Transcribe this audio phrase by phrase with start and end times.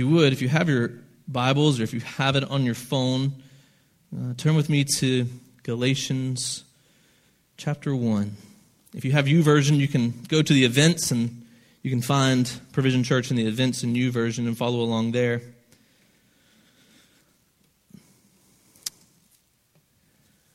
[0.00, 0.92] you would, if you have your
[1.28, 3.34] Bibles or if you have it on your phone,
[4.16, 5.26] uh, turn with me to
[5.62, 6.64] Galatians
[7.58, 8.34] chapter 1.
[8.94, 11.46] If you have U YouVersion, you can go to the events and
[11.82, 15.42] you can find Provision Church in the events and YouVersion and follow along there.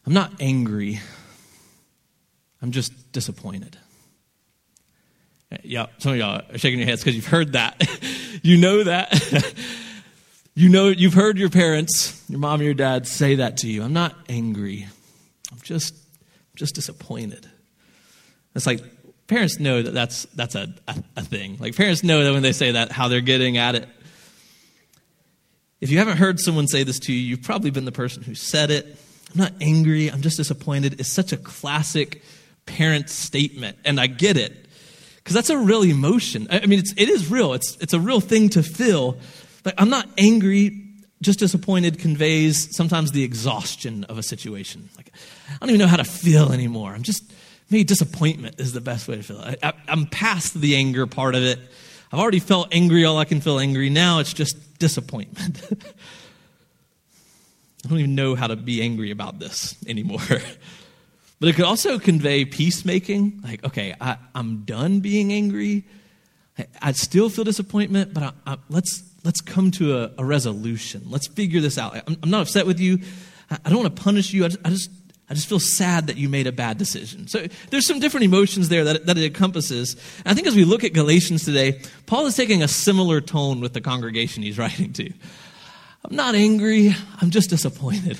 [0.08, 1.00] I'm not angry.
[2.64, 3.78] I'm just disappointed.
[5.62, 7.80] Yeah, some of y'all are shaking your heads because you've heard that.
[8.42, 9.54] you know that.
[10.56, 13.84] you know you've heard your parents, your mom or your dad say that to you.
[13.84, 14.88] I'm not angry.
[15.52, 15.96] I'm just
[16.56, 17.48] just disappointed.
[18.56, 18.82] It's like
[19.28, 21.58] parents know that that's that's a, a, a thing.
[21.60, 23.88] Like parents know that when they say that how they're getting at it.
[25.82, 28.34] If you haven't heard someone say this to you, you've probably been the person who
[28.34, 28.98] said it.
[29.34, 31.00] I'm not angry, I'm just disappointed.
[31.00, 32.24] It's such a classic
[32.66, 34.65] parent statement, and I get it
[35.26, 36.48] because that's a real emotion.
[36.52, 37.54] I mean, it's, it is real.
[37.54, 39.18] It's, it's a real thing to feel.
[39.66, 40.84] Like, I'm not angry,
[41.20, 44.88] just disappointed conveys sometimes the exhaustion of a situation.
[44.96, 45.12] Like,
[45.50, 46.94] I don't even know how to feel anymore.
[46.94, 47.24] I'm just,
[47.72, 49.40] maybe disappointment is the best way to feel.
[49.40, 51.58] I, I'm past the anger part of it.
[52.12, 53.90] I've already felt angry all I can feel angry.
[53.90, 55.60] Now it's just disappointment.
[57.84, 60.22] I don't even know how to be angry about this anymore.
[61.40, 63.42] But it could also convey peacemaking.
[63.44, 65.84] Like, okay, I, am done being angry.
[66.58, 71.04] I, I, still feel disappointment, but I, I, let's, let's come to a, a, resolution.
[71.08, 71.96] Let's figure this out.
[72.08, 73.00] I'm, I'm not upset with you.
[73.50, 74.48] I, don't want to punish you.
[74.48, 74.90] Just, I, just,
[75.30, 77.28] I just feel sad that you made a bad decision.
[77.28, 79.96] So there's some different emotions there that, that it encompasses.
[80.20, 83.60] And I think as we look at Galatians today, Paul is taking a similar tone
[83.60, 85.12] with the congregation he's writing to.
[86.06, 86.96] I'm not angry.
[87.20, 88.20] I'm just disappointed.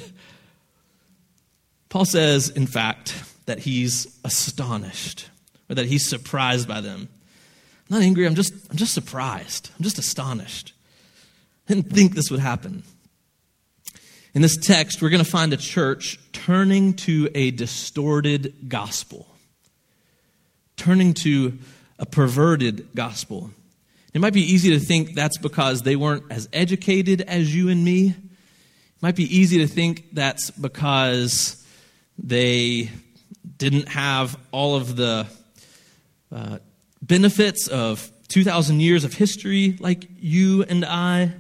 [1.96, 3.16] Paul says, in fact,
[3.46, 5.30] that he's astonished
[5.70, 7.08] or that he's surprised by them.
[7.90, 9.70] I'm not angry, I'm just, I'm just surprised.
[9.78, 10.74] I'm just astonished.
[11.70, 12.84] I didn't think this would happen.
[14.34, 19.26] In this text, we're going to find a church turning to a distorted gospel,
[20.76, 21.58] turning to
[21.98, 23.52] a perverted gospel.
[24.14, 27.86] It might be easy to think that's because they weren't as educated as you and
[27.86, 28.10] me.
[28.10, 31.62] It might be easy to think that's because
[32.18, 32.92] they
[33.58, 35.28] didn't have all of the
[36.32, 36.58] uh,
[37.02, 41.34] benefits of 2,000 years of history like you and I.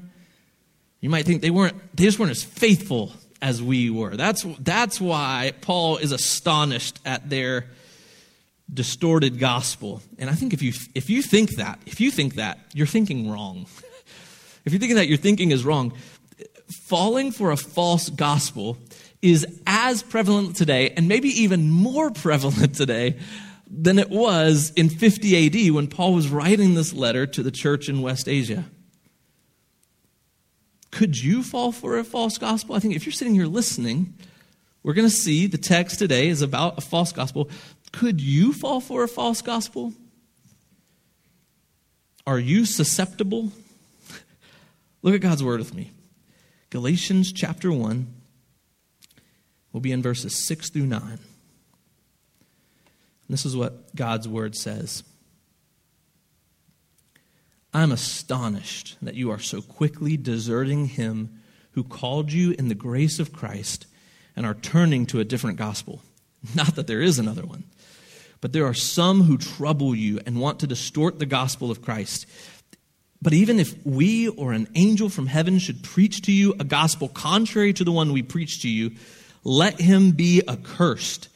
[1.02, 4.16] You might think they weren't, they just weren't as faithful as we were.
[4.16, 7.68] That's, that's why Paul is astonished at their
[8.74, 10.02] distorted gospel.
[10.18, 13.30] And I think if you, if you think that, if you think that, you're thinking
[13.30, 13.68] wrong.
[14.66, 15.94] if you're thinking that, your thinking is wrong.
[16.88, 18.78] Falling for a false gospel
[19.31, 23.18] is as prevalent today, and maybe even more prevalent today
[23.68, 27.90] than it was in 50 AD when Paul was writing this letter to the church
[27.90, 28.66] in West Asia.
[30.91, 32.75] Could you fall for a false gospel?
[32.75, 34.13] I think if you're sitting here listening,
[34.84, 37.50] we're going to see the text today is about a false gospel.
[37.92, 39.94] Could you fall for a false gospel?
[42.28, 43.52] Are you susceptible?
[45.02, 45.92] Look at God's word with me.
[46.69, 48.07] Galatians chapter 1,
[49.75, 51.02] will be in verses 6 through 9.
[51.02, 51.19] And
[53.28, 55.03] this is what God's word says.
[57.74, 61.41] I'm astonished that you are so quickly deserting him
[61.72, 63.86] who called you in the grace of Christ
[64.34, 66.02] and are turning to a different gospel.
[66.56, 67.66] Not that there is another one,
[68.40, 72.28] but there are some who trouble you and want to distort the gospel of Christ.
[73.22, 77.09] But even if we or an angel from heaven should preach to you a gospel
[77.09, 78.92] contrary to the one we preach to you,
[79.45, 81.29] let him be accursed.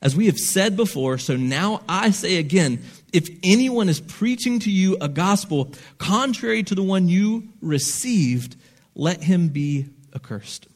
[0.00, 4.70] As we have said before, so now I say again if anyone is preaching to
[4.70, 8.56] you a gospel contrary to the one you received,
[8.94, 10.68] let him be accursed.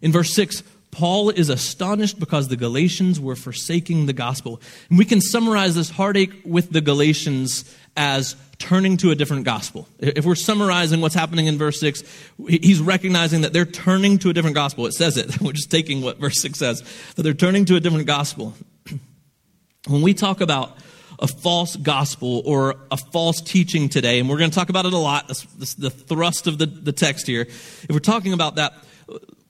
[0.00, 0.62] In verse 6,
[0.96, 4.62] Paul is astonished because the Galatians were forsaking the gospel.
[4.88, 9.86] And we can summarize this heartache with the Galatians as turning to a different gospel.
[9.98, 12.02] If we're summarizing what's happening in verse 6,
[12.48, 14.86] he's recognizing that they're turning to a different gospel.
[14.86, 15.38] It says it.
[15.42, 16.82] We're just taking what verse 6 says,
[17.16, 18.54] that they're turning to a different gospel.
[19.88, 20.78] When we talk about
[21.18, 24.94] a false gospel or a false teaching today, and we're going to talk about it
[24.94, 27.42] a lot, that's, the thrust of the, the text here.
[27.42, 28.72] If we're talking about that,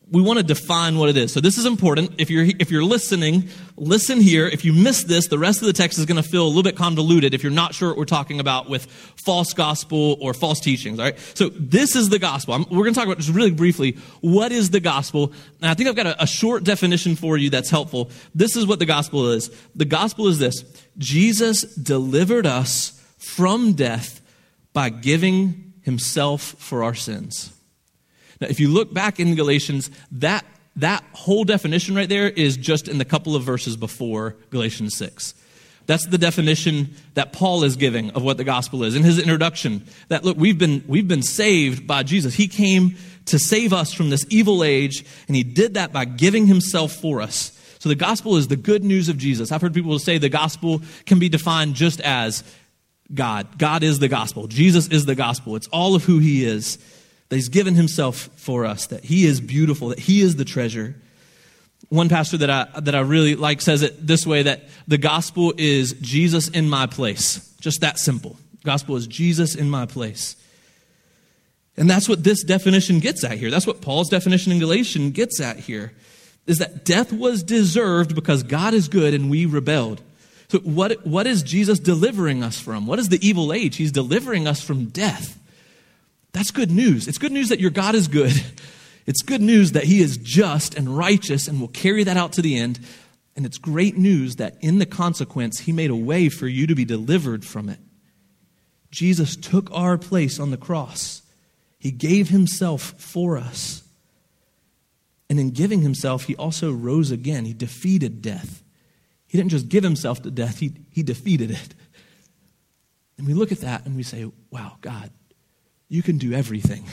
[0.09, 1.33] we want to define what it is.
[1.33, 2.13] So this is important.
[2.19, 4.47] If you're if you're listening, listen here.
[4.47, 6.63] If you miss this, the rest of the text is going to feel a little
[6.63, 10.61] bit convoluted if you're not sure what we're talking about with false gospel or false
[10.61, 11.19] teachings, all right?
[11.35, 12.55] So this is the gospel.
[12.55, 15.33] I'm, we're going to talk about just really briefly what is the gospel.
[15.61, 18.11] And I think I've got a, a short definition for you that's helpful.
[18.33, 19.51] This is what the gospel is.
[19.75, 20.63] The gospel is this.
[20.99, 24.21] Jesus delivered us from death
[24.73, 27.56] by giving himself for our sins.
[28.41, 30.45] Now, if you look back in Galatians, that,
[30.77, 35.35] that whole definition right there is just in the couple of verses before Galatians 6.
[35.87, 39.87] That's the definition that Paul is giving of what the gospel is in his introduction.
[40.09, 42.35] That look, we've been, we've been saved by Jesus.
[42.35, 42.97] He came
[43.27, 47.21] to save us from this evil age, and he did that by giving himself for
[47.21, 47.53] us.
[47.79, 49.53] So the gospel is the good news of Jesus.
[49.53, 52.43] I've heard people say the gospel can be defined just as
[53.13, 53.59] God.
[53.59, 54.49] God is the gospel.
[54.49, 55.55] Jesus is the gospel.
[55.55, 56.79] It's all of who he is.
[57.29, 60.95] That he's given himself for us, that he is beautiful, that he is the treasure.
[61.89, 65.53] One pastor that I, that I really like says it this way that the gospel
[65.57, 67.55] is Jesus in my place.
[67.61, 68.37] Just that simple.
[68.65, 70.37] Gospel is Jesus in my place.
[71.77, 73.51] And that's what this definition gets at here.
[73.51, 75.93] That's what Paul's definition in Galatians gets at here.
[76.47, 80.01] Is that death was deserved because God is good and we rebelled.
[80.49, 82.87] So, what, what is Jesus delivering us from?
[82.87, 83.77] What is the evil age?
[83.77, 85.39] He's delivering us from death.
[86.37, 87.09] That's good news.
[87.09, 88.35] It's good news that your God is good.
[89.07, 92.43] It's good news that He is just and righteous and will carry that out to
[92.43, 92.79] the end.
[93.35, 96.75] And it's great news that in the consequence, He made a way for you to
[96.75, 97.79] be delivered from it.
[98.91, 101.23] Jesus took our place on the cross,
[101.79, 103.83] He gave Himself for us.
[105.31, 107.47] And in giving Himself, He also rose again.
[107.47, 108.63] He defeated death.
[109.27, 111.75] He didn't just give Himself to death, He, he defeated it.
[113.17, 115.11] And we look at that and we say, wow, God,
[115.89, 116.85] you can do everything.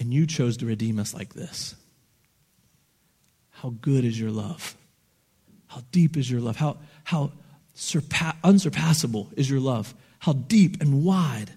[0.00, 1.74] And you chose to redeem us like this.
[3.50, 4.76] How good is your love?
[5.66, 6.56] How deep is your love?
[6.56, 7.32] How, how
[7.76, 9.94] surpa- unsurpassable is your love?
[10.20, 11.50] How deep and wide.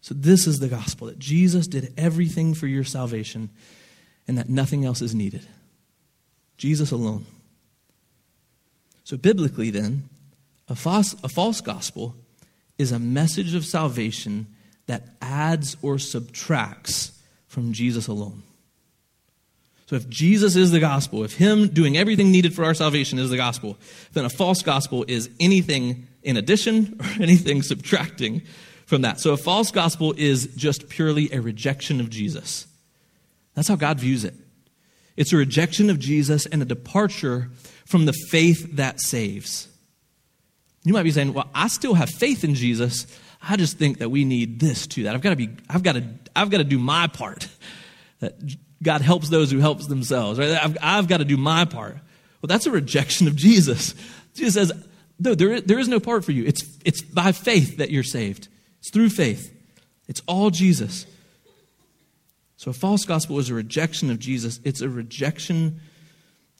[0.00, 3.50] So, this is the gospel that Jesus did everything for your salvation
[4.26, 5.46] and that nothing else is needed.
[6.56, 7.26] Jesus alone.
[9.04, 10.08] So, biblically, then,
[10.70, 12.14] a false, a false gospel
[12.78, 14.46] is a message of salvation
[14.86, 17.12] that adds or subtracts
[17.46, 18.42] from Jesus alone.
[19.86, 23.28] So if Jesus is the gospel, if Him doing everything needed for our salvation is
[23.28, 23.76] the gospel,
[24.12, 28.42] then a false gospel is anything in addition or anything subtracting
[28.86, 29.18] from that.
[29.20, 32.68] So a false gospel is just purely a rejection of Jesus.
[33.54, 34.34] That's how God views it.
[35.16, 37.50] It's a rejection of Jesus and a departure
[37.84, 39.66] from the faith that saves.
[40.84, 43.06] You might be saying, well, I still have faith in Jesus.
[43.42, 45.04] I just think that we need this too.
[45.04, 46.04] That I've got to be, I've got to,
[46.34, 47.48] I've got to do my part.
[48.20, 48.34] That
[48.82, 50.50] God helps those who helps themselves, right?
[50.50, 51.94] I've, I've got to do my part.
[52.40, 53.94] Well, that's a rejection of Jesus.
[54.34, 54.72] Jesus says,
[55.18, 56.44] no, there is, there is no part for you.
[56.44, 58.48] It's, it's by faith that you're saved.
[58.78, 59.54] It's through faith.
[60.08, 61.06] It's all Jesus.
[62.56, 64.60] So a false gospel is a rejection of Jesus.
[64.64, 65.80] It's a rejection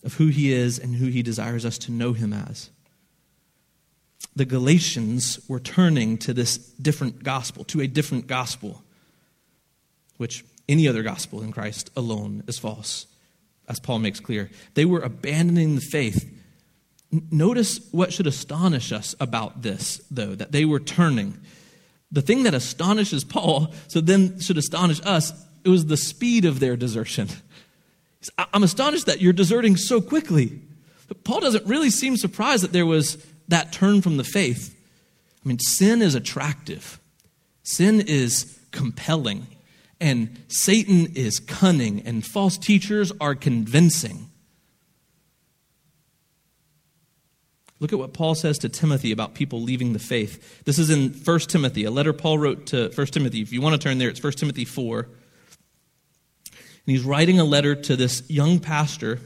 [0.04, 2.70] of who he is and who he desires us to know him as
[4.36, 8.82] the Galatians were turning to this different gospel, to a different gospel,
[10.16, 13.06] which any other gospel in Christ alone is false,
[13.68, 14.50] as Paul makes clear.
[14.74, 16.32] They were abandoning the faith.
[17.30, 21.38] Notice what should astonish us about this, though, that they were turning.
[22.12, 25.32] The thing that astonishes Paul, so then should astonish us,
[25.64, 27.28] it was the speed of their desertion.
[28.52, 30.60] I'm astonished that you're deserting so quickly.
[31.08, 33.16] But Paul doesn't really seem surprised that there was
[33.50, 34.76] that turn from the faith.
[35.44, 37.00] I mean, sin is attractive,
[37.62, 39.46] sin is compelling,
[40.00, 44.30] and Satan is cunning, and false teachers are convincing.
[47.80, 50.64] Look at what Paul says to Timothy about people leaving the faith.
[50.64, 53.40] This is in 1 Timothy, a letter Paul wrote to 1 Timothy.
[53.40, 55.08] If you want to turn there, it's 1 Timothy 4.
[56.50, 59.20] And he's writing a letter to this young pastor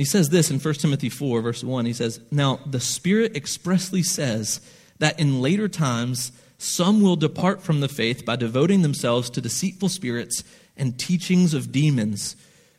[0.00, 1.84] he says this in 1 Timothy 4, verse 1.
[1.84, 4.60] He says, Now the Spirit expressly says
[4.98, 9.90] that in later times some will depart from the faith by devoting themselves to deceitful
[9.90, 10.42] spirits
[10.74, 12.34] and teachings of demons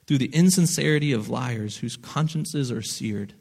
[0.08, 3.34] through the insincerity of liars whose consciences are seared.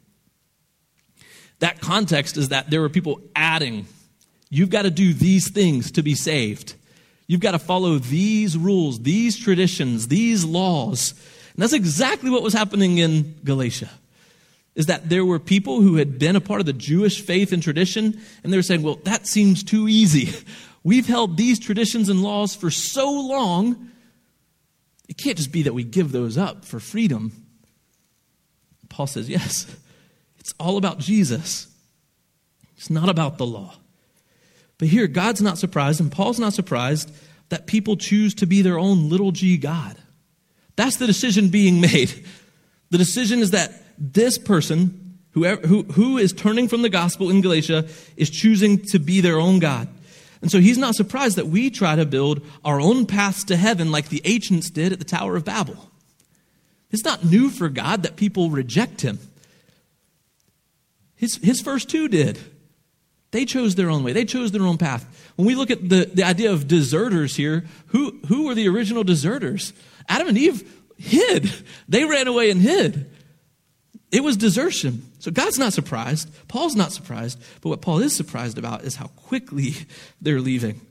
[1.57, 3.87] That context is that there were people adding,
[4.49, 6.75] you've got to do these things to be saved.
[7.27, 11.13] You've got to follow these rules, these traditions, these laws
[11.53, 13.89] and that's exactly what was happening in Galatia.
[14.73, 17.61] Is that there were people who had been a part of the Jewish faith and
[17.61, 20.33] tradition, and they were saying, well, that seems too easy.
[20.83, 23.91] We've held these traditions and laws for so long,
[25.07, 27.45] it can't just be that we give those up for freedom.
[28.89, 29.67] Paul says, yes,
[30.39, 31.67] it's all about Jesus.
[32.77, 33.75] It's not about the law.
[34.79, 37.11] But here, God's not surprised, and Paul's not surprised
[37.49, 39.97] that people choose to be their own little g God.
[40.81, 42.25] That's the decision being made.
[42.89, 44.97] The decision is that this person
[45.33, 49.39] Whoever, who, who is turning from the gospel in Galatia is choosing to be their
[49.39, 49.87] own God.
[50.41, 53.91] And so he's not surprised that we try to build our own paths to heaven
[53.91, 55.89] like the ancients did at the Tower of Babel.
[56.89, 59.19] It's not new for God that people reject him.
[61.15, 62.37] His, his first two did.
[63.29, 65.05] They chose their own way, they chose their own path.
[65.37, 69.05] When we look at the, the idea of deserters here, who, who were the original
[69.05, 69.71] deserters?
[70.07, 71.51] Adam and Eve hid,
[71.87, 73.09] they ran away and hid.
[74.11, 75.09] It was desertion.
[75.19, 76.29] So God's not surprised.
[76.47, 77.41] Paul's not surprised.
[77.61, 79.73] But what Paul is surprised about is how quickly
[80.21, 80.81] they're leaving.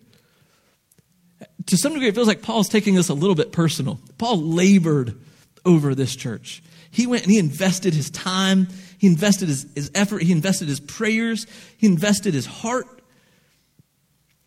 [1.66, 4.00] To some degree, it feels like Paul's taking this a little bit personal.
[4.18, 5.18] Paul labored
[5.64, 6.62] over this church.
[6.90, 10.80] He went and he invested his time, he invested his, his effort, he invested his
[10.80, 12.86] prayers, he invested his heart.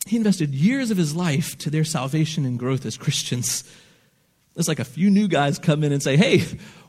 [0.05, 3.63] He invested years of his life to their salvation and growth as Christians.
[4.55, 6.43] It's like a few new guys come in and say, Hey,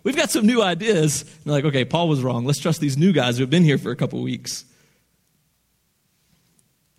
[0.04, 1.22] we've got some new ideas.
[1.22, 2.44] And they're like, okay, Paul was wrong.
[2.44, 4.64] Let's trust these new guys who have been here for a couple weeks.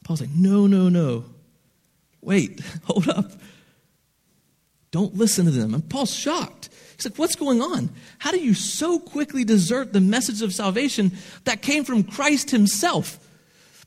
[0.03, 1.25] Paul's like, no, no, no.
[2.21, 3.31] Wait, hold up.
[4.91, 5.73] Don't listen to them.
[5.73, 6.69] And Paul's shocked.
[6.95, 7.89] He's like, what's going on?
[8.19, 11.11] How do you so quickly desert the message of salvation
[11.43, 13.19] that came from Christ himself?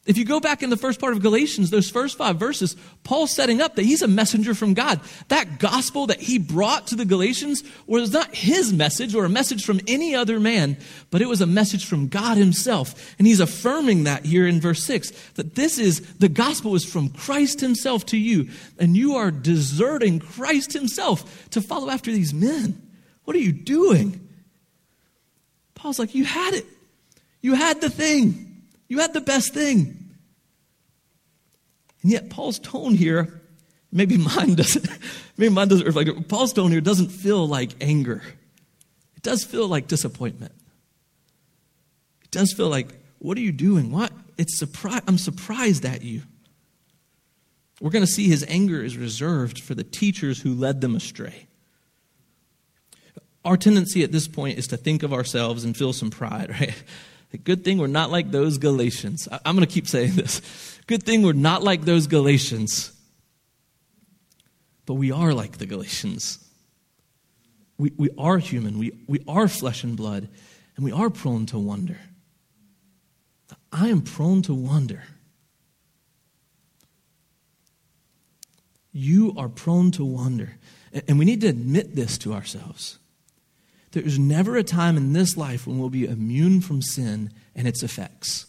[0.08, 3.30] If you go back in the first part of Galatians, those first five verses, Paul's
[3.30, 5.02] setting up that he's a messenger from God.
[5.28, 9.66] That gospel that he brought to the Galatians was not his message or a message
[9.66, 10.78] from any other man,
[11.10, 13.14] but it was a message from God himself.
[13.18, 17.10] And he's affirming that here in verse 6 that this is the gospel is from
[17.10, 18.48] Christ himself to you,
[18.78, 22.80] and you are deserting Christ himself to follow after these men.
[23.24, 24.26] What are you doing?
[25.74, 26.64] Paul's like, You had it.
[27.42, 28.47] You had the thing.
[28.88, 30.08] You had the best thing.
[32.02, 33.40] And yet, Paul's tone here,
[33.92, 34.88] maybe mine doesn't,
[35.36, 36.28] maybe mine doesn't reflect it.
[36.28, 38.22] Paul's tone here doesn't feel like anger.
[39.16, 40.52] It does feel like disappointment.
[42.22, 43.90] It does feel like, what are you doing?
[43.90, 44.12] What?
[44.36, 46.22] It's surpri- I'm surprised at you.
[47.80, 51.46] We're going to see his anger is reserved for the teachers who led them astray.
[53.44, 56.82] Our tendency at this point is to think of ourselves and feel some pride, right?
[57.36, 59.28] Good thing we're not like those Galatians.
[59.30, 60.40] I'm going to keep saying this.
[60.86, 62.92] Good thing we're not like those Galatians.
[64.86, 66.42] But we are like the Galatians.
[67.76, 70.28] We, we are human, we, we are flesh and blood,
[70.74, 71.98] and we are prone to wonder.
[73.70, 75.02] I am prone to wonder.
[78.90, 80.56] You are prone to wonder.
[81.06, 82.98] And we need to admit this to ourselves.
[83.92, 87.82] There's never a time in this life when we'll be immune from sin and its
[87.82, 88.46] effects.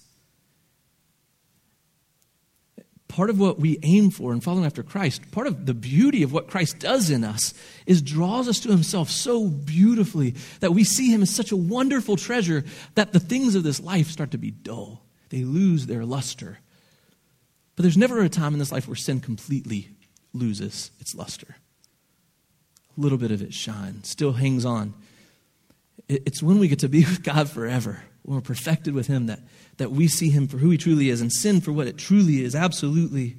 [3.07, 6.31] Part of what we aim for in following after Christ, part of the beauty of
[6.31, 7.53] what Christ does in us,
[7.87, 12.17] is draws us to himself so beautifully that we see him as such a wonderful
[12.17, 12.63] treasure
[12.95, 15.03] that the things of this life start to be dull.
[15.29, 16.59] They lose their luster.
[17.75, 19.89] But there's never a time in this life where sin completely
[20.33, 21.55] loses its luster.
[22.97, 24.93] A little bit of it shines, still hangs on.
[26.07, 29.41] It's when we get to be with God forever, when we're perfected with Him, that,
[29.77, 32.43] that we see Him for who He truly is and sin for what it truly
[32.43, 33.37] is, absolutely.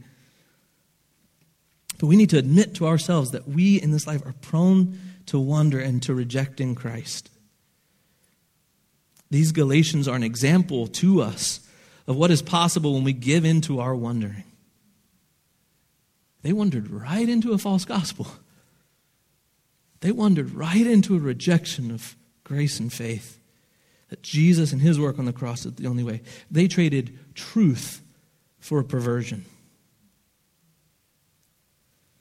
[1.99, 5.38] But we need to admit to ourselves that we in this life are prone to
[5.38, 7.31] wonder and to rejecting Christ.
[9.31, 11.61] These Galatians are an example to us
[12.07, 14.45] of what is possible when we give in to our wondering.
[16.43, 18.26] They wandered right into a false gospel.
[20.00, 22.17] They wandered right into a rejection of
[22.50, 23.38] grace and faith.
[24.09, 26.23] That Jesus and his work on the cross is the only way.
[26.50, 28.02] They traded truth
[28.59, 29.45] for a perversion.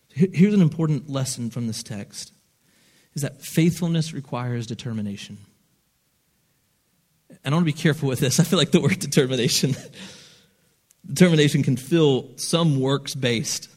[0.09, 2.31] Here's an important lesson from this text
[3.15, 5.39] is that faithfulness requires determination.
[7.43, 8.39] And I want to be careful with this.
[8.39, 9.75] I feel like the word determination
[11.07, 13.67] determination can feel some works based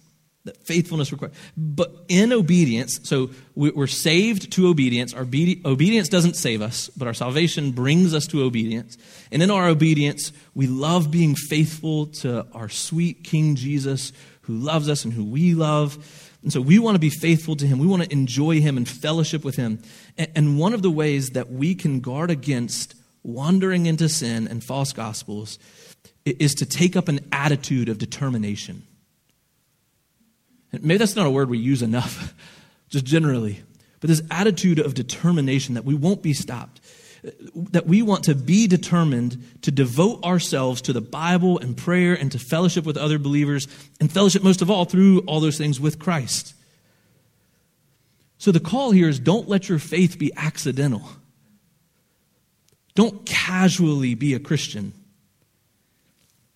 [0.44, 1.34] that faithfulness requires.
[1.56, 5.14] But in obedience, so we're saved to obedience.
[5.14, 8.98] Our obedience doesn't save us, but our salvation brings us to obedience.
[9.30, 14.88] And in our obedience, we love being faithful to our sweet King Jesus who loves
[14.88, 15.96] us and who we love.
[16.42, 17.78] And so we want to be faithful to him.
[17.78, 19.80] We want to enjoy him and fellowship with him.
[20.18, 24.92] And one of the ways that we can guard against wandering into sin and false
[24.92, 25.60] gospels
[26.24, 28.82] is to take up an attitude of determination.
[30.72, 32.34] Maybe that's not a word we use enough,
[32.88, 33.62] just generally.
[34.00, 36.80] But this attitude of determination that we won't be stopped,
[37.54, 42.32] that we want to be determined to devote ourselves to the Bible and prayer and
[42.32, 43.68] to fellowship with other believers,
[44.00, 46.54] and fellowship most of all through all those things with Christ.
[48.38, 51.02] So the call here is don't let your faith be accidental.
[52.96, 54.92] Don't casually be a Christian.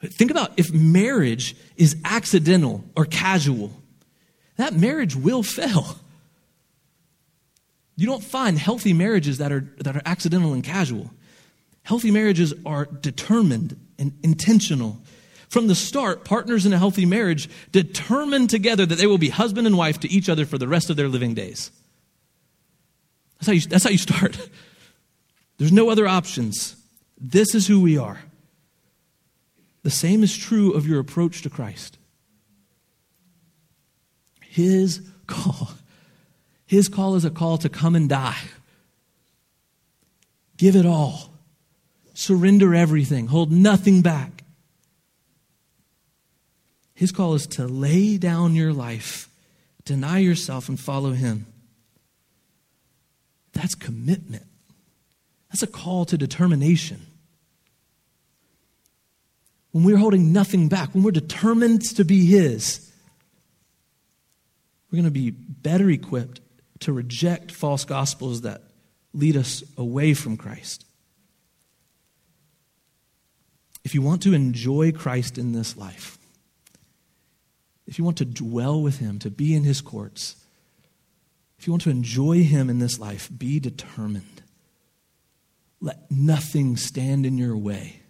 [0.03, 3.71] Think about if marriage is accidental or casual,
[4.57, 5.99] that marriage will fail.
[7.97, 11.11] You don't find healthy marriages that are, that are accidental and casual.
[11.83, 14.99] Healthy marriages are determined and intentional.
[15.49, 19.67] From the start, partners in a healthy marriage determine together that they will be husband
[19.67, 21.71] and wife to each other for the rest of their living days.
[23.39, 24.51] That's how you, that's how you start.
[25.59, 26.77] There's no other options.
[27.19, 28.21] This is who we are.
[29.85, 31.97] The same is true of your approach to Christ.
[34.57, 35.69] His call.
[36.65, 38.41] His call is a call to come and die.
[40.57, 41.29] Give it all.
[42.15, 43.27] Surrender everything.
[43.27, 44.45] Hold nothing back.
[46.95, 49.29] His call is to lay down your life,
[49.85, 51.45] deny yourself, and follow Him.
[53.53, 54.47] That's commitment.
[55.51, 57.03] That's a call to determination.
[59.73, 62.91] When we're holding nothing back, when we're determined to be His,
[64.91, 66.41] we're going to be better equipped
[66.81, 68.63] to reject false gospels that
[69.13, 70.85] lead us away from Christ.
[73.85, 76.19] If you want to enjoy Christ in this life,
[77.87, 80.37] if you want to dwell with Him, to be in His courts,
[81.59, 84.43] if you want to enjoy Him in this life, be determined.
[85.81, 88.01] Let nothing stand in your way.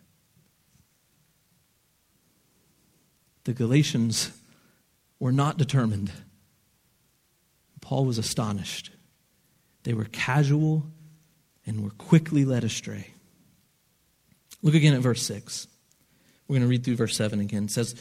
[3.45, 4.33] The Galatians
[5.21, 6.11] were not determined.
[7.87, 8.91] Paul was astonished.
[9.85, 10.87] They were casual
[11.65, 13.13] and were quickly led astray.
[14.61, 15.69] Look again at verse 6.
[16.49, 17.67] We're going to read through verse 7 again.
[17.67, 17.95] It says,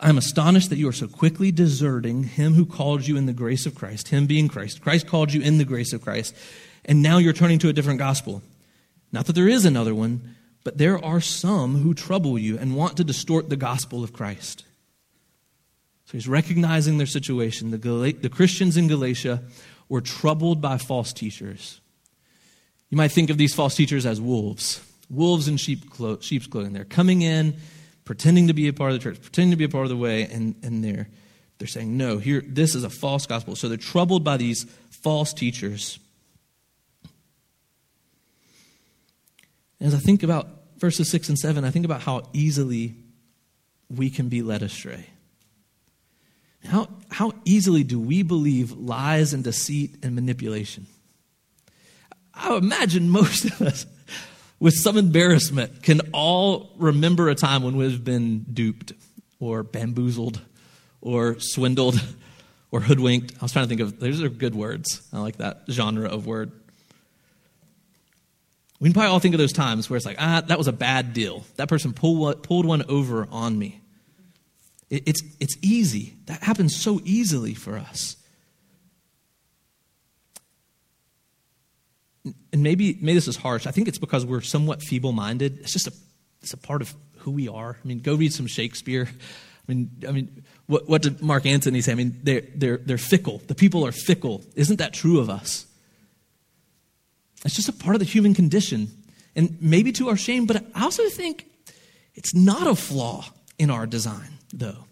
[0.00, 3.32] I am astonished that you are so quickly deserting him who called you in the
[3.32, 4.82] grace of Christ, him being Christ.
[4.82, 6.34] Christ called you in the grace of Christ,
[6.84, 8.42] and now you're turning to a different gospel.
[9.12, 12.96] Not that there is another one, but there are some who trouble you and want
[12.96, 14.64] to distort the gospel of Christ.
[16.08, 17.70] So he's recognizing their situation.
[17.70, 19.42] The, Gal- the Christians in Galatia
[19.90, 21.82] were troubled by false teachers.
[22.88, 26.72] You might think of these false teachers as wolves, wolves in sheep clo- sheep's clothing.
[26.72, 27.58] They're coming in
[28.06, 29.98] pretending to be a part of the church, pretending to be a part of the
[29.98, 31.08] way, and, and they're,
[31.58, 33.54] they're saying, no, here, this is a false gospel.
[33.54, 35.98] So they're troubled by these false teachers.
[39.78, 42.94] As I think about verses 6 and 7, I think about how easily
[43.90, 45.04] we can be led astray.
[46.66, 50.86] How, how easily do we believe lies and deceit and manipulation?
[52.34, 53.86] I imagine most of us
[54.60, 58.92] with some embarrassment, can all remember a time when we've been duped
[59.38, 60.40] or bamboozled
[61.00, 62.02] or swindled
[62.70, 63.34] or hoodwinked.
[63.40, 65.02] I was trying to think of, those are good words.
[65.12, 66.50] I like that genre of word.
[68.80, 70.72] We can probably all think of those times where it's like, ah, that was a
[70.72, 71.44] bad deal.
[71.56, 73.80] That person pulled, pulled one over on me.
[74.90, 76.14] It, it's, it's easy.
[76.26, 78.16] That happens so easily for us.
[82.52, 83.66] and maybe, maybe this is harsh.
[83.66, 85.58] I think it's because we're somewhat feeble minded.
[85.60, 85.92] It's just a,
[86.42, 87.76] it's a part of who we are.
[87.82, 89.08] I mean, go read some Shakespeare.
[89.08, 91.92] I mean, I mean, what, what did Mark Antony say?
[91.92, 93.42] I mean, they're, they're, they're fickle.
[93.46, 94.44] The people are fickle.
[94.54, 95.66] Isn't that true of us?
[97.44, 98.88] It's just a part of the human condition.
[99.36, 101.46] And maybe to our shame, but I also think
[102.14, 103.26] it's not a flaw
[103.58, 104.84] in our design, though.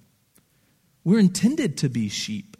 [1.04, 2.56] We're intended to be sheep,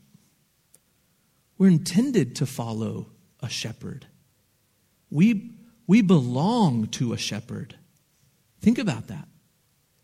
[1.58, 3.08] we're intended to follow
[3.40, 4.06] a shepherd.
[5.10, 5.52] We,
[5.86, 7.76] we belong to a shepherd.
[8.60, 9.28] Think about that.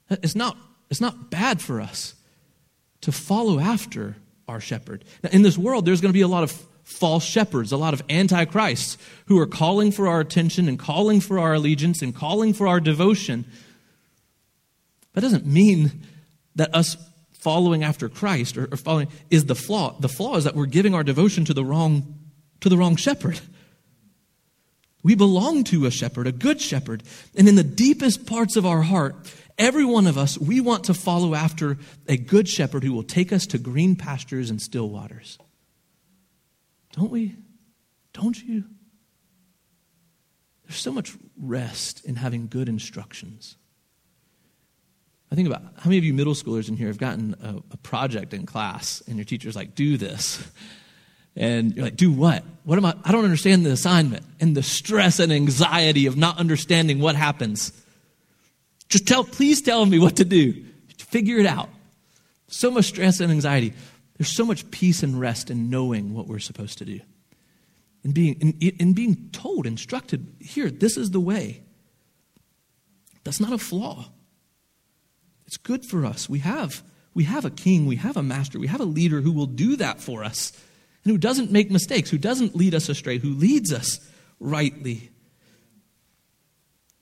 [0.09, 0.57] It's not,
[0.91, 2.15] it's not bad for us
[3.01, 4.17] to follow after
[4.49, 5.05] our shepherd.
[5.23, 6.53] Now, in this world, there's going to be a lot of
[6.83, 11.39] false shepherds, a lot of antichrists who are calling for our attention and calling for
[11.39, 13.45] our allegiance and calling for our devotion.
[15.15, 16.07] That doesn't mean
[16.57, 16.97] that us
[17.33, 19.97] following after Christ or, or following is the flaw.
[19.99, 22.19] The flaw is that we're giving our devotion to the wrong
[22.61, 23.41] to the wrong shepherd.
[25.03, 27.03] We belong to a shepherd, a good shepherd.
[27.37, 29.17] And in the deepest parts of our heart,
[29.59, 33.33] every one of us, we want to follow after a good shepherd who will take
[33.33, 35.39] us to green pastures and still waters.
[36.93, 37.35] Don't we?
[38.13, 38.65] Don't you?
[40.65, 43.57] There's so much rest in having good instructions.
[45.33, 47.77] I think about how many of you middle schoolers in here have gotten a, a
[47.79, 50.47] project in class and your teacher's like, do this.
[51.35, 52.45] And you're like, do what?
[52.65, 52.95] What am I?
[53.03, 54.27] I don't understand the assignment.
[54.41, 57.73] And the stress and anxiety of not understanding what happens.
[58.91, 60.67] Just tell, please tell me what to do.
[60.99, 61.71] Figure it out.
[62.49, 63.73] So much stress and anxiety.
[64.19, 67.01] There's so much peace and rest in knowing what we're supposed to do.
[68.05, 71.63] And being, in, in being told, instructed, here, this is the way.
[73.25, 74.11] That's not a flaw.
[75.53, 76.31] It's good for us.
[76.31, 79.33] We have, we have a king, we have a master, we have a leader who
[79.33, 80.51] will do that for us
[81.05, 84.01] and who doesn't make mistakes, who doesn't lead us astray, who leads us
[84.41, 85.11] rightly.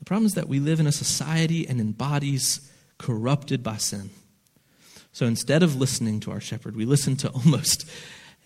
[0.00, 4.10] The problem is that we live in a society and in bodies corrupted by sin.
[5.12, 7.88] So instead of listening to our shepherd, we listen to almost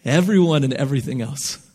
[0.04, 1.66] everyone and everything else.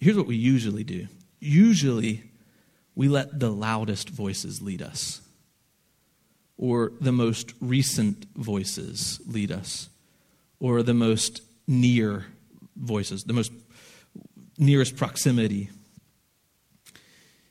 [0.00, 1.06] Here's what we usually do
[1.38, 2.24] usually,
[2.96, 5.20] we let the loudest voices lead us,
[6.56, 9.90] or the most recent voices lead us,
[10.58, 12.24] or the most near
[12.74, 13.52] voices, the most
[14.58, 15.68] nearest proximity.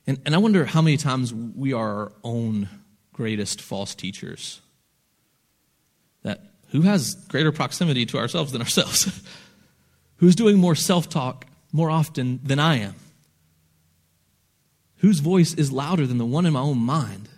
[0.07, 2.67] And, and I wonder how many times we are our own
[3.13, 4.61] greatest false teachers.
[6.23, 9.21] That who has greater proximity to ourselves than ourselves?
[10.17, 12.95] Who's doing more self talk more often than I am?
[14.97, 17.29] Whose voice is louder than the one in my own mind?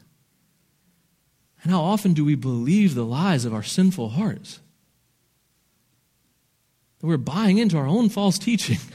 [1.64, 4.60] And how often do we believe the lies of our sinful hearts?
[7.00, 8.80] That we're buying into our own false teaching.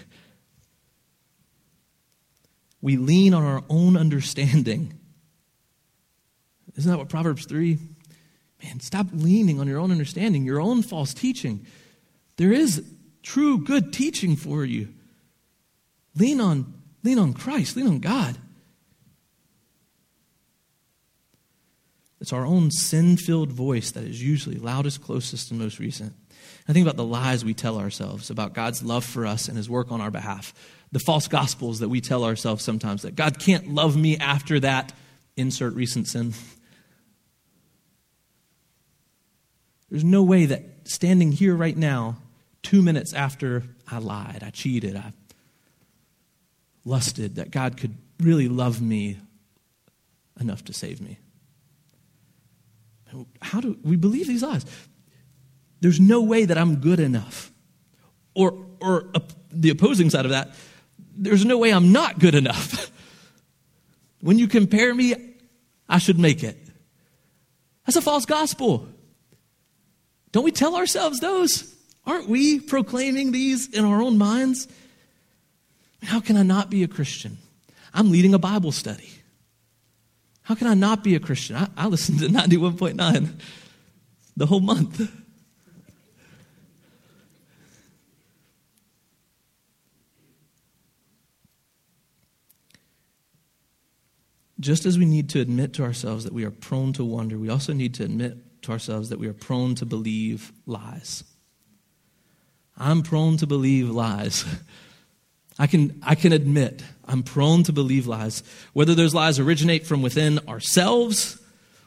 [2.82, 4.98] We lean on our own understanding.
[6.76, 7.78] Isn't that what Proverbs 3?
[8.62, 11.64] Man, stop leaning on your own understanding, your own false teaching.
[12.36, 12.84] There is
[13.22, 14.88] true good teaching for you.
[16.16, 18.36] Lean on, lean on Christ, lean on God.
[22.22, 26.12] It's our own sin filled voice that is usually loudest, closest, and most recent.
[26.68, 29.68] I think about the lies we tell ourselves about God's love for us and his
[29.68, 30.54] work on our behalf.
[30.92, 34.92] The false gospels that we tell ourselves sometimes that God can't love me after that,
[35.36, 36.32] insert recent sin.
[39.90, 42.18] There's no way that standing here right now,
[42.62, 45.12] two minutes after I lied, I cheated, I
[46.84, 49.18] lusted, that God could really love me
[50.38, 51.18] enough to save me.
[53.40, 54.64] How do we believe these lies?
[55.80, 57.52] There's no way that I'm good enough.
[58.34, 59.20] Or, or uh,
[59.50, 60.54] the opposing side of that,
[61.14, 62.90] there's no way I'm not good enough.
[64.20, 65.14] when you compare me,
[65.88, 66.56] I should make it.
[67.84, 68.88] That's a false gospel.
[70.30, 71.74] Don't we tell ourselves those?
[72.06, 74.68] Aren't we proclaiming these in our own minds?
[76.02, 77.38] How can I not be a Christian?
[77.94, 79.10] I'm leading a Bible study.
[80.52, 81.56] How can I not be a Christian?
[81.56, 83.40] I, I listened to 91.9
[84.36, 85.10] the whole month.
[94.60, 97.48] Just as we need to admit to ourselves that we are prone to wonder, we
[97.48, 101.24] also need to admit to ourselves that we are prone to believe lies.
[102.76, 104.44] I'm prone to believe lies.
[105.58, 110.02] I can, I can admit I'm prone to believe lies, whether those lies originate from
[110.02, 111.40] within ourselves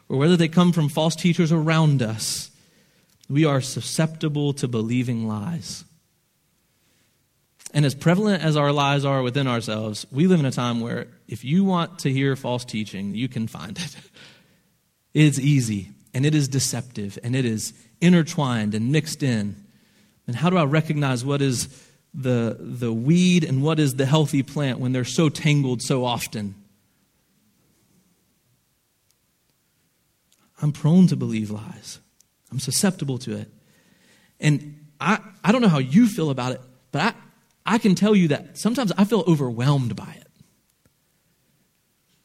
[0.08, 2.50] or whether they come from false teachers around us.
[3.28, 5.84] We are susceptible to believing lies.
[7.72, 11.08] And as prevalent as our lies are within ourselves, we live in a time where
[11.26, 13.96] if you want to hear false teaching, you can find it.
[15.14, 19.56] It's easy, and it is deceptive, and it is intertwined and mixed in.
[20.26, 21.68] And how do I recognize what is
[22.16, 26.54] the, the weed and what is the healthy plant when they're so tangled so often.
[30.62, 32.00] I'm prone to believe lies.
[32.50, 33.50] I'm susceptible to it.
[34.40, 38.16] And I, I don't know how you feel about it, but I, I can tell
[38.16, 40.26] you that sometimes I feel overwhelmed by it.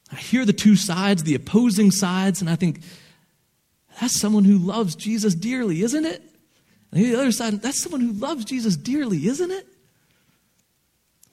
[0.09, 2.81] I hear the two sides, the opposing sides, and I think,
[3.99, 6.21] that's someone who loves Jesus dearly, isn't it?
[6.91, 9.67] And the other side, that's someone who loves Jesus dearly, isn't it?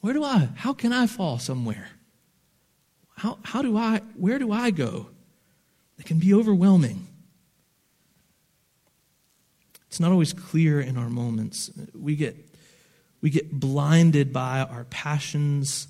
[0.01, 1.89] Where do I, how can I fall somewhere?
[3.17, 5.09] How, how do I, where do I go?
[5.99, 7.09] It can be overwhelming.
[9.89, 11.71] It's not always clear in our moments.
[11.95, 12.37] We get,
[13.21, 15.89] we get blinded by our passions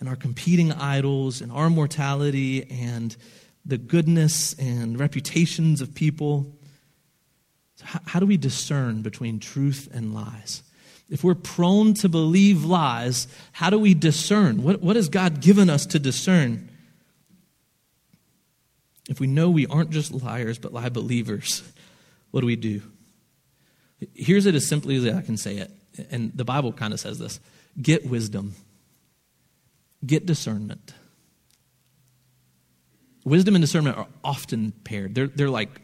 [0.00, 3.16] and our competing idols and our mortality and
[3.64, 6.52] the goodness and reputations of people.
[7.76, 10.62] So how, how do we discern between truth and lies?
[11.08, 14.62] If we're prone to believe lies, how do we discern?
[14.62, 16.68] What, what has God given us to discern?
[19.08, 21.62] If we know we aren't just liars, but lie believers,
[22.32, 22.82] what do we do?
[24.14, 25.70] Here's it as simply as I can say it.
[26.10, 27.40] And the Bible kind of says this
[27.80, 28.54] get wisdom,
[30.04, 30.92] get discernment.
[33.24, 35.14] Wisdom and discernment are often paired.
[35.14, 35.80] They're, they're like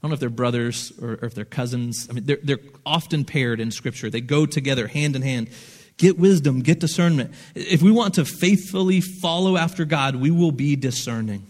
[0.00, 2.06] I don't know if they're brothers or, or if they're cousins.
[2.08, 4.08] I mean, they're, they're often paired in Scripture.
[4.08, 5.50] They go together hand in hand.
[5.98, 7.34] Get wisdom, get discernment.
[7.54, 11.46] If we want to faithfully follow after God, we will be discerning.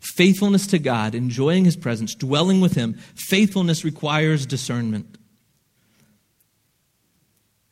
[0.00, 5.18] Faithfulness to God, enjoying His presence, dwelling with Him, faithfulness requires discernment.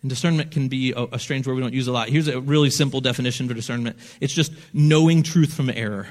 [0.02, 2.10] And discernment can be a, a, strange word we don't use a lot.
[2.10, 6.08] Here's a really simple definition for discernment it's just knowing truth from error,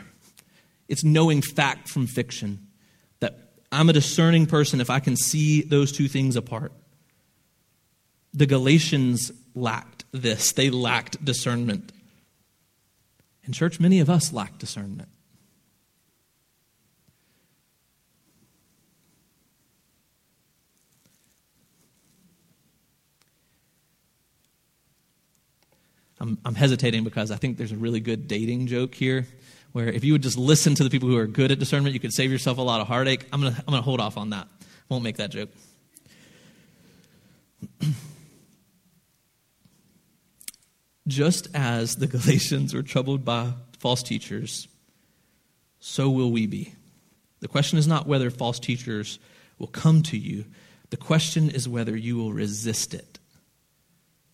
[0.87, 2.67] it's knowing fact from fiction.
[3.73, 6.71] I'm a discerning person if I can see those two things apart.
[8.33, 11.91] The Galatians lacked this, they lacked discernment.
[13.45, 15.09] In church, many of us lack discernment.
[26.45, 29.27] I'm hesitating because I think there's a really good dating joke here
[29.73, 31.99] where if you would just listen to the people who are good at discernment, you
[31.99, 33.27] could save yourself a lot of heartache.
[33.33, 34.47] I'm going to I'm going to hold off on that.
[34.87, 35.49] Won't make that joke.
[41.07, 44.69] Just as the Galatians were troubled by false teachers,
[45.79, 46.73] so will we be.
[47.41, 49.19] The question is not whether false teachers
[49.59, 50.45] will come to you,
[50.91, 53.19] the question is whether you will resist it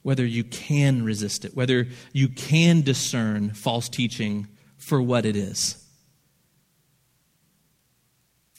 [0.01, 4.47] whether you can resist it, whether you can discern false teaching
[4.79, 5.83] for what it is.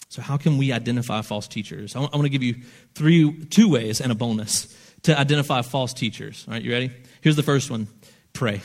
[0.09, 1.95] So, how can we identify false teachers?
[1.95, 2.57] I want, to give you
[2.95, 6.45] three, two ways and a bonus to identify false teachers.
[6.49, 6.91] All right, you ready?
[7.21, 7.87] Here's the first one
[8.33, 8.61] pray.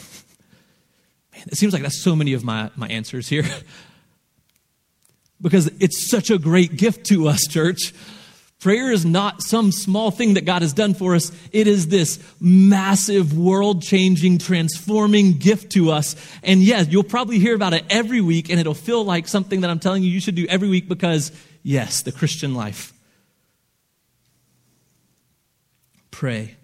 [1.34, 3.44] Man, it seems like that's so many of my, my answers here.
[5.42, 7.94] because it's such a great gift to us, church.
[8.60, 11.32] Prayer is not some small thing that God has done for us.
[11.52, 16.16] It is this massive, world changing, transforming gift to us.
[16.42, 19.70] And yes, you'll probably hear about it every week, and it'll feel like something that
[19.70, 21.32] I'm telling you you should do every week because,
[21.64, 22.94] yes, the Christian life.
[26.10, 26.56] Pray.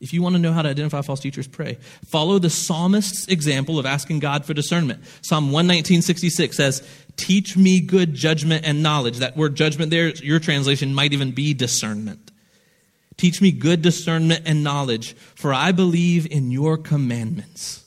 [0.00, 1.78] If you want to know how to identify false teachers, pray.
[2.04, 5.02] Follow the psalmist's example of asking God for discernment.
[5.22, 9.18] Psalm 119.66 says, Teach me good judgment and knowledge.
[9.18, 12.32] That word judgment there, your translation might even be discernment.
[13.16, 17.84] Teach me good discernment and knowledge, for I believe in your commandments.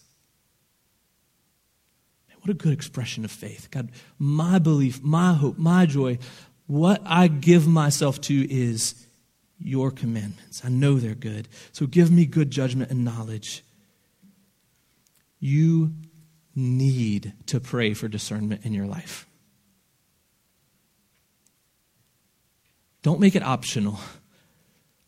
[2.42, 3.68] What a good expression of faith.
[3.72, 6.18] God, my belief, my hope, my joy,
[6.66, 9.06] what I give myself to is
[9.60, 10.62] your commandments.
[10.63, 11.50] I know they're good.
[11.74, 13.66] So give me good judgment and knowledge.
[15.40, 15.94] You
[16.58, 19.28] need to pray for discernment in your life.
[23.04, 24.00] Don't make it optional.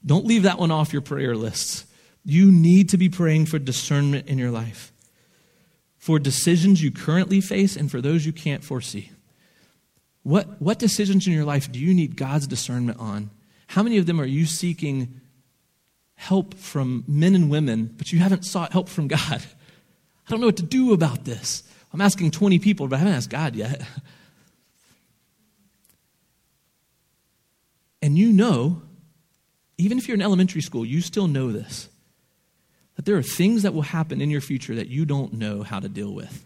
[0.06, 1.86] Don't leave that one off your prayer lists.
[2.24, 4.94] You need to be praying for discernment in your life,
[5.98, 9.12] for decisions you currently face and for those you can't foresee.
[10.22, 13.32] What, what decisions in your life do you need God's discernment on?
[13.68, 15.20] How many of them are you seeking
[16.14, 19.44] help from men and women, but you haven't sought help from God?
[20.30, 21.64] I don't know what to do about this.
[21.92, 23.82] I'm asking 20 people, but I haven't asked God yet.
[28.02, 28.82] And you know,
[29.78, 31.90] even if you're in elementary school, you still know this
[32.96, 35.82] that there are things that will happen in your future that you don't know how
[35.82, 36.46] to deal with.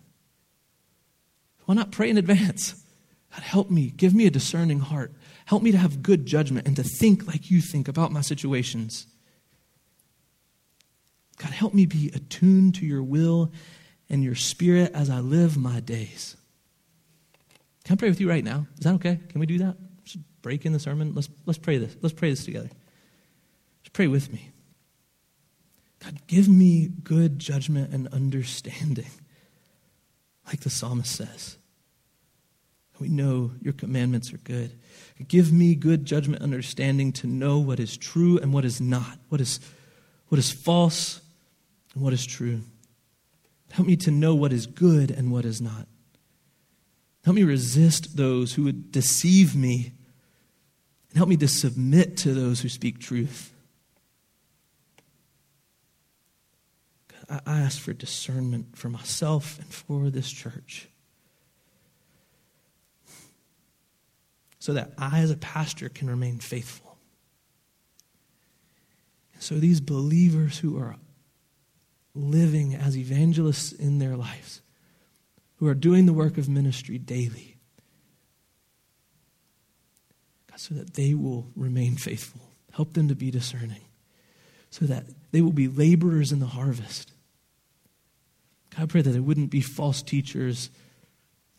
[1.65, 2.83] Why not pray in advance?
[3.31, 3.93] God, help me.
[3.95, 5.13] Give me a discerning heart.
[5.45, 9.07] Help me to have good judgment and to think like you think about my situations.
[11.37, 13.51] God, help me be attuned to your will
[14.13, 16.38] and your spirit as I live my days.
[17.84, 18.67] Can I pray with you right now?
[18.78, 19.19] Is that okay?
[19.30, 19.76] Can we do that?
[20.04, 21.15] Just break in the sermon.
[21.15, 21.97] Let's, let's pray this.
[21.99, 22.69] Let's pray this together.
[23.82, 24.52] Just pray with me.
[26.04, 29.10] God, give me good judgment and understanding,
[30.45, 31.58] like the psalmist says.
[32.99, 34.73] We know your commandments are good.
[35.28, 39.41] Give me good judgment, understanding to know what is true and what is not, what
[39.41, 39.60] is,
[40.28, 41.19] what is false
[41.95, 42.62] and what is true.
[43.73, 45.88] Help me to know what is good and what is not.
[47.25, 49.93] Help me resist those who would deceive me.
[51.09, 53.51] And help me to submit to those who speak truth.
[57.29, 60.89] I ask for discernment for myself and for this church.
[64.63, 66.97] so that I, as a pastor, can remain faithful.
[69.33, 70.95] and So these believers who are
[72.15, 74.62] living as evangelists in their lives,
[75.58, 77.58] who are doing the work of ministry daily,
[80.49, 82.41] God, so that they will remain faithful.
[82.73, 83.82] Help them to be discerning,
[84.69, 87.12] so that they will be laborers in the harvest.
[88.76, 90.69] God, I pray that there wouldn't be false teachers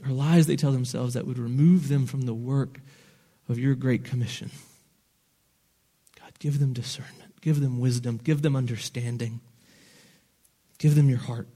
[0.04, 2.80] or lies they tell themselves that would remove them from the work
[3.48, 4.50] of your great commission.
[6.18, 9.40] God, give them discernment, give them wisdom, give them understanding.
[10.78, 11.48] Give them your heart.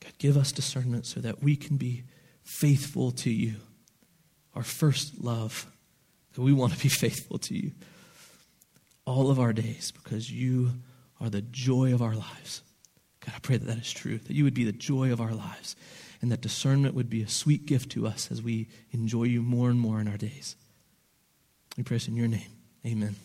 [0.00, 2.04] God, give us discernment so that we can be
[2.42, 3.56] faithful to you,
[4.54, 5.66] our first love,
[6.34, 7.72] that we want to be faithful to you
[9.04, 10.70] all of our days because you
[11.20, 12.62] are the joy of our lives.
[13.24, 15.32] God, I pray that that is true, that you would be the joy of our
[15.32, 15.76] lives,
[16.20, 19.70] and that discernment would be a sweet gift to us as we enjoy you more
[19.70, 20.56] and more in our days.
[21.76, 22.50] We pray this in your name.
[22.84, 23.16] Amen.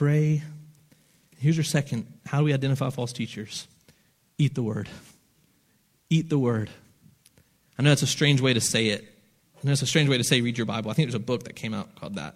[0.00, 0.40] Pray.
[1.36, 2.06] Here's your second.
[2.24, 3.68] How do we identify false teachers?
[4.38, 4.88] Eat the word.
[6.08, 6.70] Eat the word.
[7.78, 9.04] I know that's a strange way to say it.
[9.04, 10.90] I know it's a strange way to say read your Bible.
[10.90, 12.34] I think there's a book that came out called that.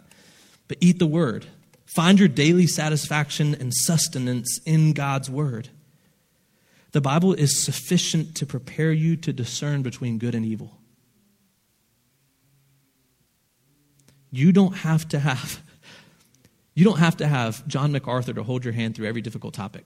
[0.69, 1.47] But eat the word.
[1.87, 5.71] Find your daily satisfaction and sustenance in God's word.
[6.93, 10.77] The Bible is sufficient to prepare you to discern between good and evil.
[14.31, 15.63] You don't have to have
[16.75, 19.85] you don't have to have John MacArthur to hold your hand through every difficult topic.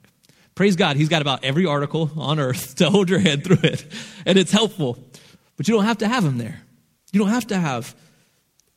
[0.55, 3.85] Praise God, he's got about every article on earth to hold your hand through it.
[4.25, 4.97] And it's helpful.
[5.55, 6.61] But you don't have to have him there.
[7.11, 7.95] You don't have to have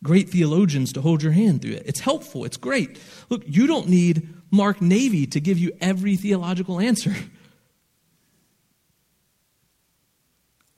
[0.03, 1.85] great theologians to hold your hand through it.
[1.87, 2.99] It's helpful, it's great.
[3.29, 7.15] Look, you don't need Mark Navy to give you every theological answer.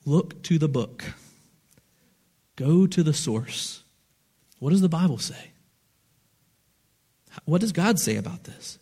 [0.05, 1.03] Look to the book,
[2.55, 3.83] go to the source.
[4.59, 5.51] What does the Bible say?
[7.43, 8.79] What does God say about this?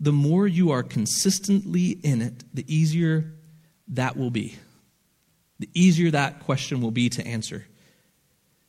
[0.00, 3.32] The more you are consistently in it, the easier
[3.88, 4.56] that will be.
[5.60, 7.66] The easier that question will be to answer.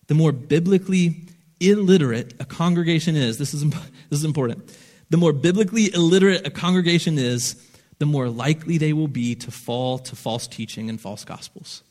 [0.08, 1.26] The more biblically
[1.60, 3.64] illiterate a congregation is, this is,
[4.10, 4.74] this is important.
[5.10, 7.62] The more biblically illiterate a congregation is,
[8.00, 11.84] the more likely they will be to fall to false teaching and false gospels.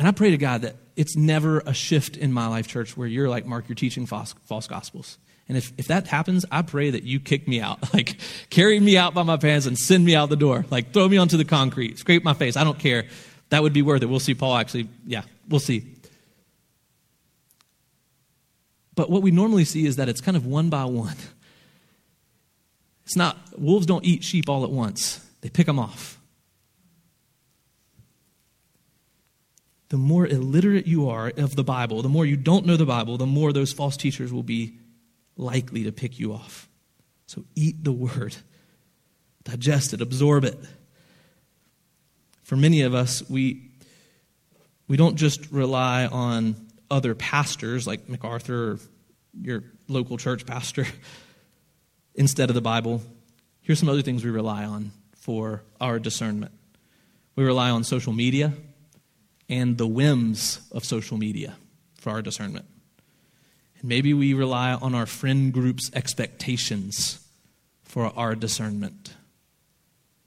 [0.00, 3.06] And I pray to God that it's never a shift in my life, church, where
[3.06, 5.18] you're like, Mark, you're teaching false, false gospels.
[5.46, 7.80] And if, if that happens, I pray that you kick me out.
[7.92, 8.16] Like,
[8.48, 10.64] carry me out by my pants and send me out the door.
[10.70, 12.56] Like, throw me onto the concrete, scrape my face.
[12.56, 13.08] I don't care.
[13.50, 14.06] That would be worth it.
[14.06, 15.94] We'll see Paul actually, yeah, we'll see.
[18.94, 21.16] But what we normally see is that it's kind of one by one.
[23.04, 26.19] It's not, wolves don't eat sheep all at once, they pick them off.
[29.90, 33.18] The more illiterate you are of the Bible, the more you don't know the Bible,
[33.18, 34.78] the more those false teachers will be
[35.36, 36.68] likely to pick you off.
[37.26, 38.36] So eat the word,
[39.44, 40.58] digest it, absorb it.
[42.44, 43.70] For many of us, we,
[44.86, 46.54] we don't just rely on
[46.88, 48.78] other pastors like MacArthur or
[49.40, 50.86] your local church pastor
[52.14, 53.02] instead of the Bible.
[53.60, 56.52] Here's some other things we rely on for our discernment
[57.36, 58.52] we rely on social media
[59.50, 61.56] and the whims of social media
[61.98, 62.64] for our discernment.
[63.80, 67.26] And maybe we rely on our friend group's expectations
[67.82, 69.14] for our discernment.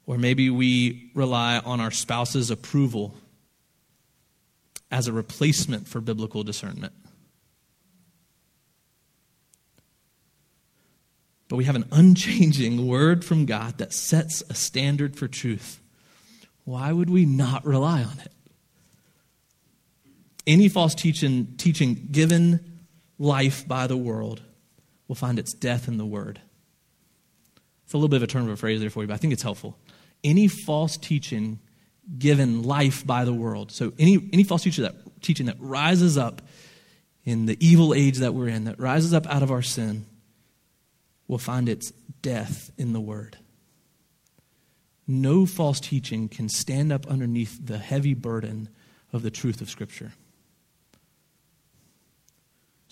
[0.06, 3.14] Or maybe we rely on our spouse's approval
[4.90, 6.92] as a replacement for biblical discernment.
[11.48, 15.80] But we have an unchanging word from God that sets a standard for truth.
[16.64, 18.33] Why would we not rely on it?
[20.46, 22.80] Any false teaching, teaching given
[23.18, 24.42] life by the world
[25.08, 26.40] will find its death in the word.
[27.84, 29.16] It's a little bit of a turn of a phrase there for you, but I
[29.18, 29.78] think it's helpful.
[30.22, 31.60] Any false teaching
[32.18, 33.72] given life by the world.
[33.72, 36.42] So any, any false teacher that, teaching that rises up
[37.24, 40.06] in the evil age that we're in, that rises up out of our sin,
[41.26, 43.38] will find its death in the word.
[45.06, 48.68] No false teaching can stand up underneath the heavy burden
[49.12, 50.12] of the truth of Scripture.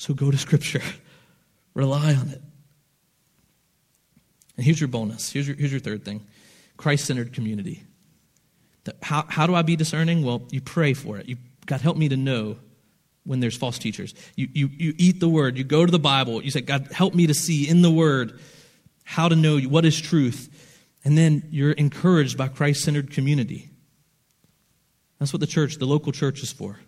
[0.02, 0.82] So go to Scripture,
[1.74, 2.42] rely on it.
[4.56, 5.30] And here's your bonus.
[5.30, 6.26] Here's your, here's your third thing
[6.76, 7.84] Christ centered community.
[9.00, 10.24] How, how do I be discerning?
[10.24, 11.28] Well, you pray for it.
[11.28, 11.36] You,
[11.66, 12.56] God, help me to know
[13.22, 14.12] when there's false teachers.
[14.34, 15.56] You, you, you eat the word.
[15.56, 16.42] You go to the Bible.
[16.42, 18.40] You say, God, help me to see in the word
[19.04, 20.48] how to know what is truth.
[21.04, 23.70] And then you're encouraged by Christ centered community.
[25.20, 26.80] That's what the church, the local church, is for.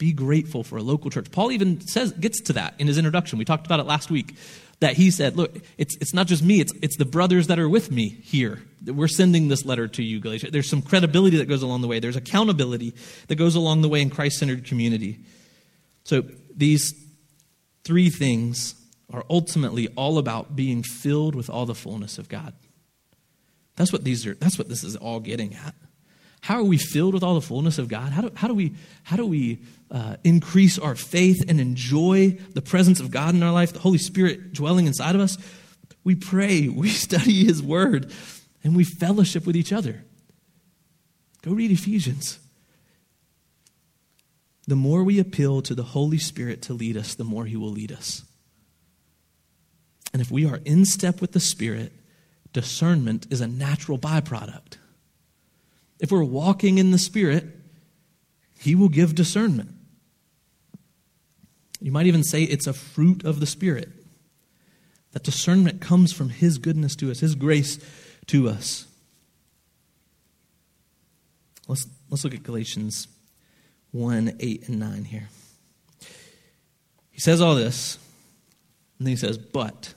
[0.00, 1.30] Be grateful for a local church.
[1.30, 3.38] Paul even says gets to that in his introduction.
[3.38, 4.34] We talked about it last week.
[4.80, 7.68] That he said, look, it's, it's not just me, it's, it's the brothers that are
[7.68, 8.62] with me here.
[8.86, 10.50] We're sending this letter to you, Galatia.
[10.50, 12.00] There's some credibility that goes along the way.
[12.00, 12.94] There's accountability
[13.28, 15.18] that goes along the way in Christ centered community.
[16.04, 16.24] So
[16.56, 16.94] these
[17.84, 18.74] three things
[19.12, 22.54] are ultimately all about being filled with all the fullness of God.
[23.76, 25.74] That's what these are, that's what this is all getting at.
[26.42, 28.12] How are we filled with all the fullness of God?
[28.12, 29.58] How do, how do we, how do we
[29.90, 33.98] uh, increase our faith and enjoy the presence of God in our life, the Holy
[33.98, 35.36] Spirit dwelling inside of us?
[36.02, 38.10] We pray, we study His Word,
[38.64, 40.04] and we fellowship with each other.
[41.42, 42.38] Go read Ephesians.
[44.66, 47.70] The more we appeal to the Holy Spirit to lead us, the more He will
[47.70, 48.24] lead us.
[50.12, 51.92] And if we are in step with the Spirit,
[52.52, 54.76] discernment is a natural byproduct.
[56.00, 57.44] If we're walking in the Spirit,
[58.58, 59.74] He will give discernment.
[61.80, 63.90] You might even say it's a fruit of the Spirit.
[65.12, 67.78] That discernment comes from His goodness to us, His grace
[68.26, 68.86] to us.
[71.68, 73.06] Let's, let's look at Galatians
[73.92, 75.28] 1 8 and 9 here.
[77.10, 77.98] He says all this,
[78.98, 79.94] and then he says, But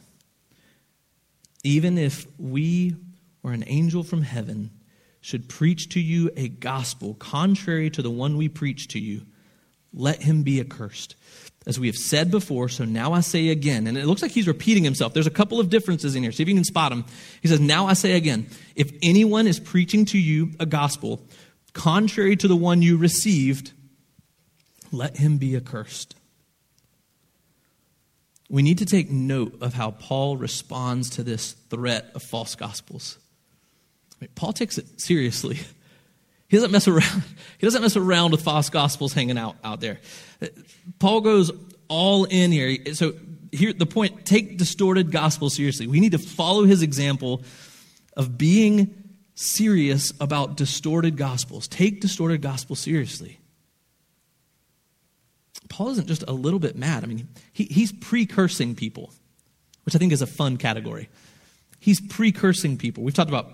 [1.64, 2.96] even if we
[3.44, 4.72] or an angel from heaven
[5.24, 9.22] should preach to you a gospel contrary to the one we preach to you,
[9.94, 11.16] let him be accursed.
[11.66, 14.48] As we have said before, so now I say again, and it looks like he's
[14.48, 15.14] repeating himself.
[15.14, 16.34] There's a couple of differences in here.
[16.34, 17.06] See if you can spot them.
[17.42, 21.26] He says, Now I say again, if anyone is preaching to you a gospel
[21.72, 23.72] contrary to the one you received,
[24.92, 26.16] let him be accursed.
[28.50, 33.20] We need to take note of how Paul responds to this threat of false gospels.
[34.36, 35.60] Paul takes it seriously.
[36.50, 37.24] He doesn't mess around.
[37.58, 40.00] He doesn't mess around with false gospels hanging out out there.
[41.00, 41.50] Paul goes
[41.88, 42.94] all in here.
[42.94, 43.14] So
[43.52, 45.88] here the point, take distorted gospel seriously.
[45.88, 47.42] We need to follow his example
[48.16, 49.04] of being
[49.36, 51.68] serious about distorted gospels.
[51.68, 53.40] Take distorted gospel seriously.
[55.70, 57.04] Paul isn't just a little bit mad.
[57.04, 59.12] I mean, he, he's precursing people,
[59.86, 61.10] which I think is a fun category.
[61.80, 63.04] He's precursing people.
[63.04, 63.54] We've talked about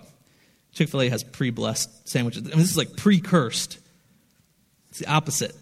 [0.72, 2.44] Chick fil A has pre blessed sandwiches.
[2.44, 3.78] I mean, this is like precursed.
[4.90, 5.54] It's the opposite.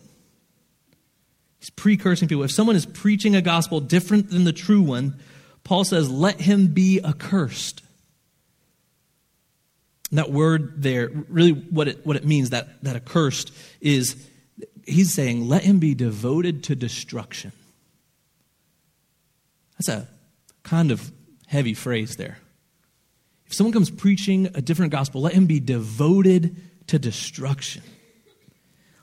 [1.59, 2.45] He's precursing people.
[2.45, 5.19] If someone is preaching a gospel different than the true one,
[5.65, 7.83] Paul says, let him be accursed.
[10.11, 14.29] And that word there, really what it, what it means, that, that accursed, is
[14.87, 17.53] he's saying, let him be devoted to destruction.
[19.73, 20.09] That's a
[20.63, 21.13] kind of
[21.47, 22.39] heavy phrase there.
[23.49, 26.57] If someone comes preaching a different gospel, let him be devoted
[26.89, 27.83] to destruction.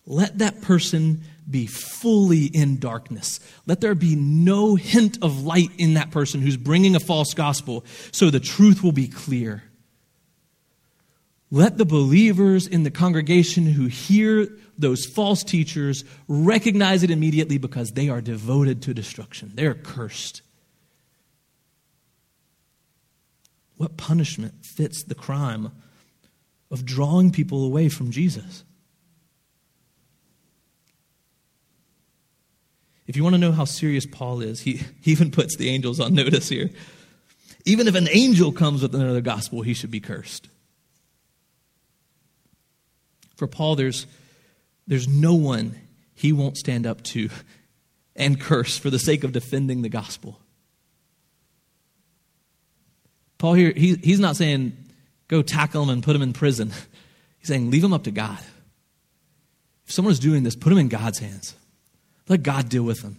[0.06, 3.40] Let that person be fully in darkness.
[3.66, 7.86] Let there be no hint of light in that person who's bringing a false gospel
[8.12, 9.64] so the truth will be clear.
[11.50, 17.92] Let the believers in the congregation who hear those false teachers recognize it immediately because
[17.92, 19.52] they are devoted to destruction.
[19.56, 20.42] They're cursed.
[23.78, 25.72] What punishment fits the crime
[26.72, 28.64] of drawing people away from Jesus?
[33.08, 36.00] If you want to know how serious Paul is, he, he even puts the angels
[36.00, 36.70] on notice here.
[37.66, 40.50] Even if an angel comes with another gospel, he should be cursed.
[43.36, 44.08] For Paul, there's,
[44.88, 45.76] there's no one
[46.14, 47.30] he won't stand up to
[48.16, 50.40] and curse for the sake of defending the gospel.
[53.38, 54.76] Paul here, he, he's not saying
[55.28, 56.72] go tackle him and put him in prison.
[57.40, 58.40] He's saying leave him up to God.
[59.86, 61.56] If someone is doing this, put him in God's hands.
[62.28, 63.18] Let God deal with them.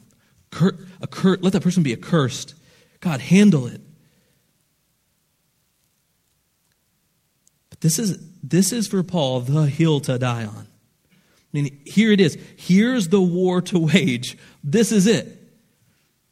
[0.51, 0.77] Cur-
[1.11, 2.55] cur- let that person be accursed.
[3.01, 3.81] God, handle it.
[7.71, 10.67] But this is, this is for Paul the hill to die on.
[10.67, 11.17] I
[11.53, 12.37] mean, here it is.
[12.57, 14.37] Here's the war to wage.
[14.65, 15.46] This is it.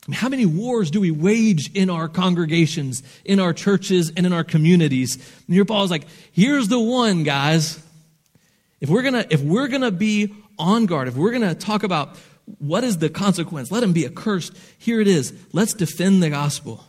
[0.07, 4.32] Mean, how many wars do we wage in our congregations, in our churches, and in
[4.34, 5.16] our communities?
[5.46, 7.82] And here Paul's like, here's the one, guys.
[8.80, 12.16] If we're gonna, if we're gonna be on guard, if we're gonna talk about
[12.59, 15.32] what is the consequence, let him be accursed, here it is.
[15.52, 16.84] Let's defend the gospel.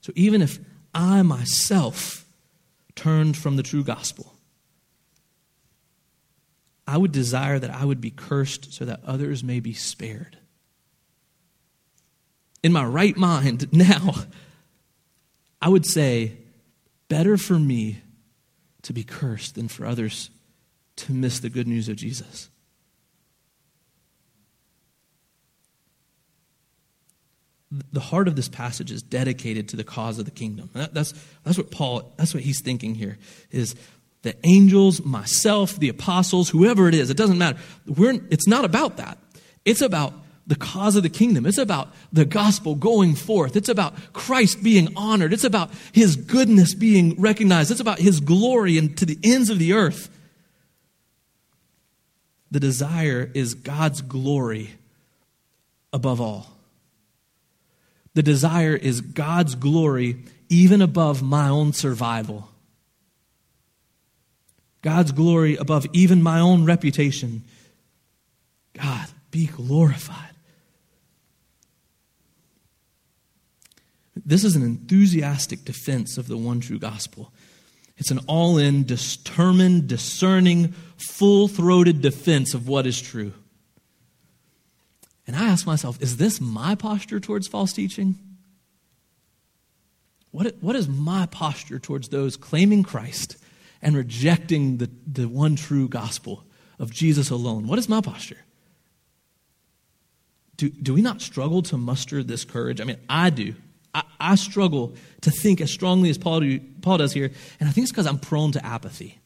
[0.00, 0.58] So even if
[0.92, 2.24] I myself
[2.96, 4.34] turned from the true gospel,
[6.84, 10.38] I would desire that I would be cursed so that others may be spared
[12.68, 14.14] in my right mind now,
[15.60, 16.36] I would say,
[17.08, 18.02] better for me
[18.82, 20.28] to be cursed than for others
[20.96, 22.50] to miss the good news of Jesus.
[27.70, 30.70] The heart of this passage is dedicated to the cause of the kingdom.
[30.74, 31.14] that's,
[31.44, 33.18] that's what Paul, that's what he's thinking here,
[33.50, 33.76] is
[34.22, 37.58] the angels, myself, the apostles, whoever it is, it doesn't matter.
[37.86, 39.18] We're, it's not about that.
[39.64, 40.12] It's about
[40.48, 41.46] the cause of the kingdom.
[41.46, 43.54] It's about the gospel going forth.
[43.54, 45.32] It's about Christ being honored.
[45.32, 47.70] It's about his goodness being recognized.
[47.70, 50.10] It's about his glory and to the ends of the earth.
[52.50, 54.70] The desire is God's glory
[55.92, 56.46] above all.
[58.14, 60.16] The desire is God's glory
[60.48, 62.48] even above my own survival.
[64.80, 67.44] God's glory above even my own reputation.
[68.72, 70.27] God, be glorified.
[74.28, 77.32] This is an enthusiastic defense of the one true gospel.
[77.96, 83.32] It's an all in, determined, discerning, full throated defense of what is true.
[85.26, 88.18] And I ask myself, is this my posture towards false teaching?
[90.30, 93.38] What, what is my posture towards those claiming Christ
[93.80, 96.44] and rejecting the, the one true gospel
[96.78, 97.66] of Jesus alone?
[97.66, 98.44] What is my posture?
[100.58, 102.78] Do, do we not struggle to muster this courage?
[102.78, 103.54] I mean, I do.
[103.94, 107.30] I, I struggle to think as strongly as Paul, do, Paul does here,
[107.60, 109.18] and I think it's because I'm prone to apathy.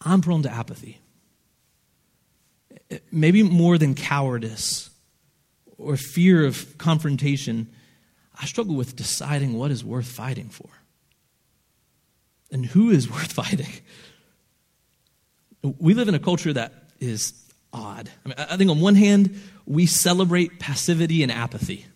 [0.00, 0.98] I'm prone to apathy.
[3.12, 4.90] Maybe more than cowardice
[5.78, 7.70] or fear of confrontation,
[8.40, 10.68] I struggle with deciding what is worth fighting for
[12.50, 13.72] and who is worth fighting.
[15.62, 17.34] We live in a culture that is
[17.72, 18.10] odd.
[18.24, 21.86] I, mean, I think on one hand, we celebrate passivity and apathy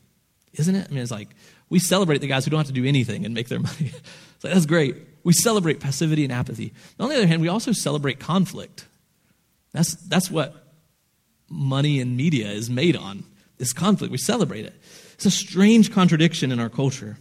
[0.55, 0.87] isn't it?
[0.89, 1.29] I mean, it's like
[1.69, 3.93] we celebrate the guys who don't have to do anything and make their money.
[4.35, 4.97] it's like, that's great.
[5.25, 6.73] We celebrate passivity and apathy.
[7.01, 8.87] On the other hand, we also celebrate conflict.
[9.73, 10.55] That's, that's what
[11.49, 13.25] money and media is made on,
[13.59, 14.13] is conflict.
[14.13, 14.75] We celebrate it.
[15.15, 17.17] It's a strange contradiction in our culture.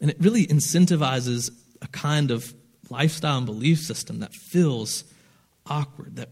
[0.00, 1.50] And it really incentivizes
[1.82, 2.54] a kind of
[2.88, 5.04] lifestyle and belief system that feels
[5.66, 6.30] awkward, that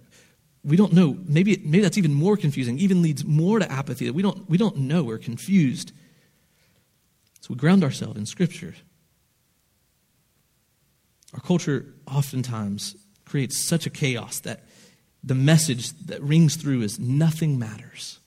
[0.66, 1.16] we don't know.
[1.24, 4.76] Maybe, maybe that's even more confusing, even leads more to apathy we don't, we don't
[4.76, 5.04] know.
[5.04, 5.92] We're confused.
[7.40, 8.74] So we ground ourselves in Scripture.
[11.32, 14.64] Our culture oftentimes creates such a chaos that
[15.22, 18.18] the message that rings through is nothing matters.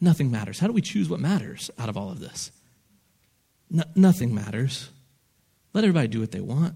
[0.00, 0.58] Nothing matters.
[0.58, 2.50] How do we choose what matters out of all of this?
[3.70, 4.90] No, nothing matters.
[5.72, 6.74] Let everybody do what they want.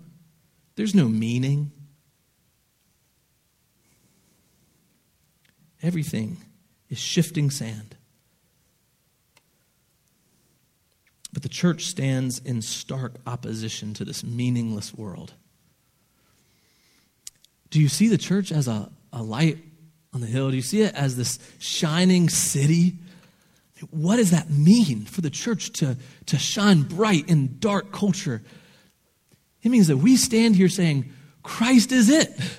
[0.76, 1.72] There's no meaning.
[5.82, 6.38] Everything
[6.88, 7.96] is shifting sand.
[11.32, 15.34] But the church stands in stark opposition to this meaningless world.
[17.70, 19.58] Do you see the church as a, a light
[20.14, 20.50] on the hill?
[20.50, 22.94] Do you see it as this shining city?
[23.90, 28.42] What does that mean for the church to, to shine bright in dark culture?
[29.62, 31.12] It means that we stand here saying,
[31.42, 32.32] Christ is it.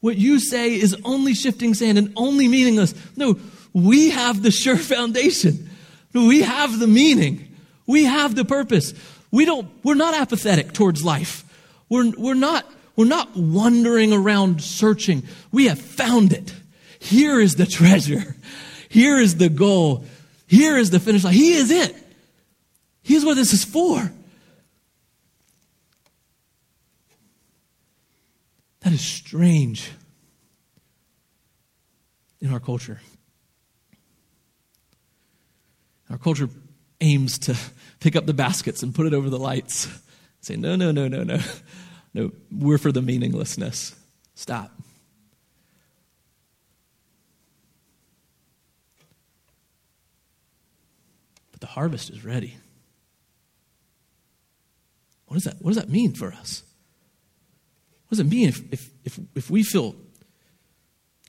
[0.00, 2.94] What you say is only shifting sand and only meaningless.
[3.16, 3.38] No,
[3.72, 5.68] we have the sure foundation.
[6.12, 7.54] We have the meaning.
[7.86, 8.94] We have the purpose.
[9.30, 11.44] We don't, we're not apathetic towards life.
[11.88, 15.22] We're, we're not, we're not wandering around searching.
[15.52, 16.54] We have found it.
[16.98, 18.36] Here is the treasure.
[18.88, 20.04] Here is the goal.
[20.46, 21.34] Here is the finish line.
[21.34, 21.94] He is it.
[23.02, 24.12] He's what this is for.
[28.80, 29.90] That is strange
[32.40, 33.00] in our culture.
[36.10, 36.48] Our culture
[37.00, 37.56] aims to
[38.00, 39.88] pick up the baskets and put it over the lights.
[40.40, 41.38] Say, no, no, no, no, no.
[42.14, 43.94] No, we're for the meaninglessness.
[44.34, 44.72] Stop.
[51.52, 52.56] But the harvest is ready.
[55.26, 56.62] What does that, what does that mean for us?
[58.08, 59.94] What does it mean if, if, if, if we feel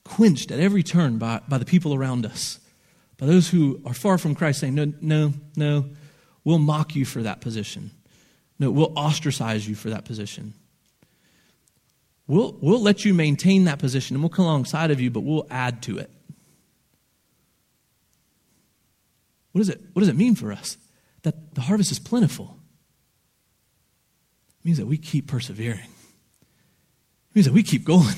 [0.06, 2.60] quenched at every turn by, by the people around us,
[3.18, 5.90] by those who are far from Christ saying, No, no, no,
[6.46, 7.92] we'll mock you for that position.
[8.60, 10.54] No, we'll ostracize you for that position.
[12.28, 15.48] We'll, we'll let you maintain that position and we'll come alongside of you, but we'll
[15.50, 16.10] add to it.
[19.52, 20.78] What, is it, what does it mean for us?
[21.24, 22.58] That the harvest is plentiful.
[24.60, 25.90] It means that we keep persevering
[27.46, 28.16] that we keep going.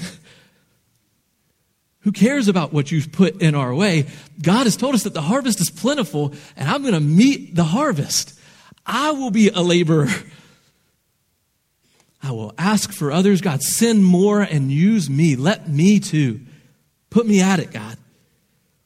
[2.01, 4.07] Who cares about what you've put in our way?
[4.41, 7.63] God has told us that the harvest is plentiful, and I'm going to meet the
[7.63, 8.39] harvest.
[8.85, 10.07] I will be a laborer.
[12.23, 13.41] I will ask for others.
[13.41, 15.35] God, send more and use me.
[15.35, 16.41] Let me too.
[17.09, 17.97] Put me at it, God.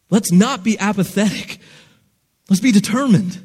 [0.09, 1.59] Let's not be apathetic.
[2.49, 3.39] Let's be determined.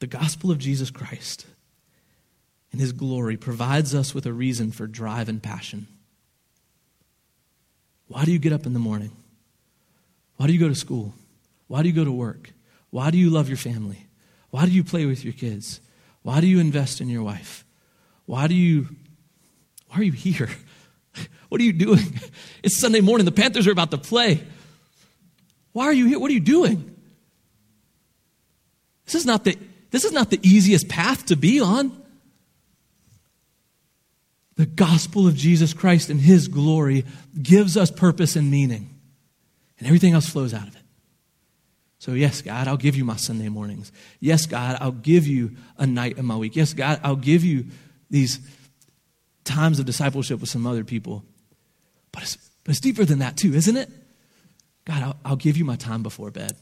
[0.00, 1.46] The gospel of Jesus Christ
[2.72, 5.86] and His glory provides us with a reason for drive and passion.
[8.08, 9.12] Why do you get up in the morning?
[10.36, 11.14] Why do you go to school?
[11.68, 12.50] Why do you go to work?
[12.90, 14.06] Why do you love your family?
[14.50, 15.80] Why do you play with your kids?
[16.22, 17.64] Why do you invest in your wife?
[18.26, 18.88] Why do you
[19.88, 20.48] why are you here?
[21.48, 22.20] What are you doing?
[22.62, 23.24] It's Sunday morning.
[23.24, 24.40] The Panthers are about to play.
[25.72, 26.20] Why are you here?
[26.20, 26.94] What are you doing?
[29.04, 29.58] This is not the,
[29.90, 31.96] this is not the easiest path to be on.
[34.56, 37.04] The gospel of Jesus Christ and his glory
[37.40, 38.90] gives us purpose and meaning,
[39.78, 40.82] and everything else flows out of it.
[41.98, 43.92] So, yes, God, I'll give you my Sunday mornings.
[44.20, 46.56] Yes, God, I'll give you a night in my week.
[46.56, 47.66] Yes, God, I'll give you
[48.08, 48.40] these
[49.44, 51.24] times of discipleship with some other people.
[52.12, 53.90] But it's, but it's deeper than that, too, isn't it?
[54.86, 56.56] God, I'll, I'll give you my time before bed.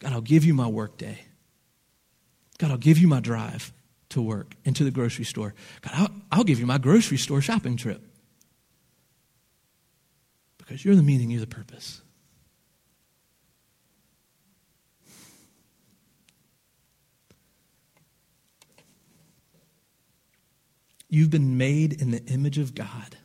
[0.00, 1.20] God, I'll give you my work day.
[2.58, 3.72] God, I'll give you my drive
[4.10, 5.54] to work and to the grocery store.
[5.82, 8.02] God, I'll, I'll give you my grocery store shopping trip.
[10.58, 12.02] Because you're the meaning, you're the purpose.
[21.08, 23.16] You've been made in the image of God.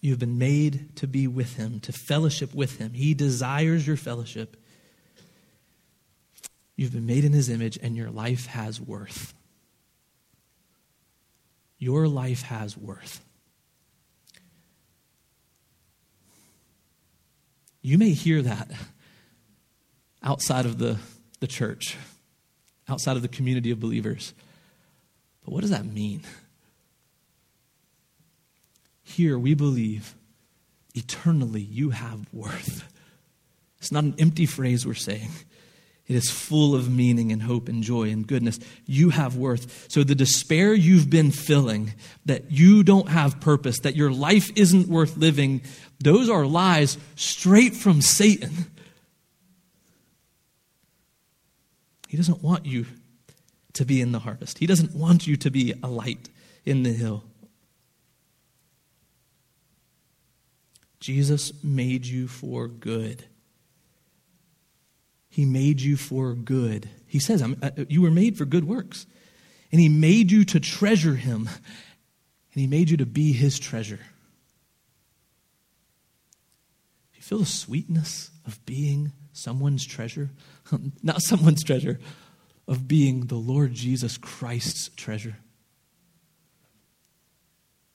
[0.00, 2.92] You have been made to be with Him, to fellowship with Him.
[2.92, 4.62] He desires your fellowship.
[6.76, 9.34] You've been made in His image, and your life has worth.
[11.78, 13.20] Your life has worth.
[17.82, 18.70] You may hear that
[20.22, 20.96] outside of the,
[21.40, 21.96] the church,
[22.88, 24.32] outside of the community of believers.
[25.44, 26.22] But what does that mean?
[29.02, 30.14] Here we believe
[30.94, 32.90] eternally you have worth.
[33.78, 35.28] It's not an empty phrase we're saying.
[36.06, 38.60] It is full of meaning and hope and joy and goodness.
[38.84, 39.90] You have worth.
[39.90, 41.94] So the despair you've been filling,
[42.26, 45.62] that you don't have purpose, that your life isn't worth living,
[46.00, 48.70] those are lies straight from Satan.
[52.06, 52.86] He doesn't want you
[53.72, 56.28] to be in the harvest, He doesn't want you to be a light
[56.66, 57.24] in the hill.
[61.00, 63.24] Jesus made you for good.
[65.34, 66.88] He made you for good.
[67.08, 69.04] He says, uh, You were made for good works.
[69.72, 71.48] And He made you to treasure Him.
[71.48, 73.98] And He made you to be His treasure.
[77.10, 80.30] Do you feel the sweetness of being someone's treasure?
[81.02, 81.98] Not someone's treasure,
[82.68, 85.36] of being the Lord Jesus Christ's treasure.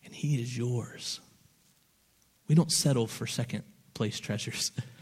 [0.04, 1.22] And He is yours.
[2.50, 3.64] We don't settle for second
[3.94, 4.74] place treasures.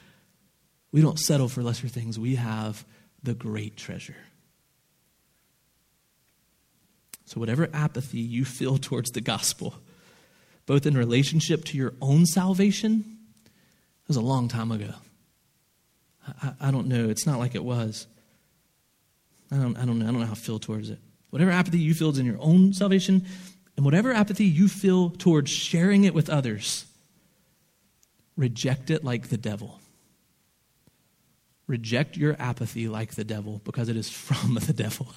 [0.91, 2.17] We don't settle for lesser things.
[2.17, 2.85] We have
[3.21, 4.15] the great treasure.
[7.25, 9.75] So, whatever apathy you feel towards the gospel,
[10.65, 14.93] both in relationship to your own salvation, it was a long time ago.
[16.41, 17.09] I, I, don't know.
[17.09, 18.07] It's not like it was.
[19.51, 20.05] I don't, I don't know.
[20.05, 20.99] I don't know how I feel towards it.
[21.29, 23.25] Whatever apathy you feel is in your own salvation,
[23.75, 26.85] and whatever apathy you feel towards sharing it with others,
[28.35, 29.79] reject it like the devil.
[31.67, 35.07] Reject your apathy like the devil because it is from the devil.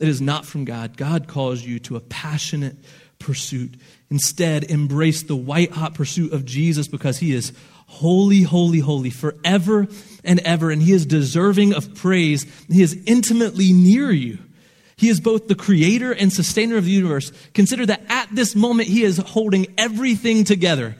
[0.00, 0.96] It is not from God.
[0.96, 2.76] God calls you to a passionate
[3.18, 3.74] pursuit.
[4.10, 7.52] Instead, embrace the white hot pursuit of Jesus because he is
[7.86, 9.86] holy, holy, holy forever
[10.24, 12.46] and ever, and he is deserving of praise.
[12.68, 14.38] He is intimately near you.
[14.96, 17.32] He is both the creator and sustainer of the universe.
[17.52, 20.96] Consider that at this moment, he is holding everything together.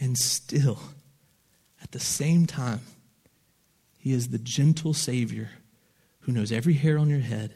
[0.00, 0.78] And still,
[1.94, 2.80] the same time,
[3.96, 5.48] he is the gentle Savior
[6.20, 7.54] who knows every hair on your head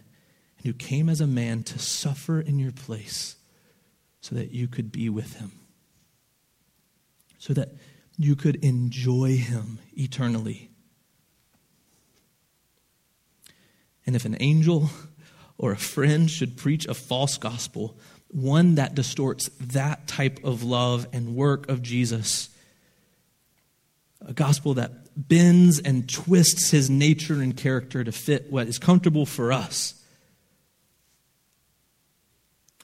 [0.56, 3.36] and who came as a man to suffer in your place
[4.20, 5.52] so that you could be with him,
[7.38, 7.74] so that
[8.16, 10.70] you could enjoy him eternally.
[14.06, 14.88] And if an angel
[15.58, 21.08] or a friend should preach a false gospel, one that distorts that type of love
[21.12, 22.50] and work of Jesus.
[24.26, 29.26] A gospel that bends and twists his nature and character to fit what is comfortable
[29.26, 29.94] for us.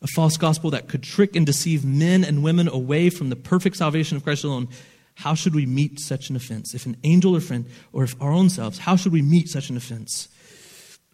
[0.02, 3.76] A false gospel that could trick and deceive men and women away from the perfect
[3.76, 4.68] salvation of Christ alone.
[5.16, 6.74] How should we meet such an offense?
[6.74, 9.70] If an angel or friend, or if our own selves, how should we meet such
[9.70, 10.28] an offense?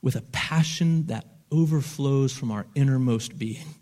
[0.03, 3.75] With a passion that overflows from our innermost being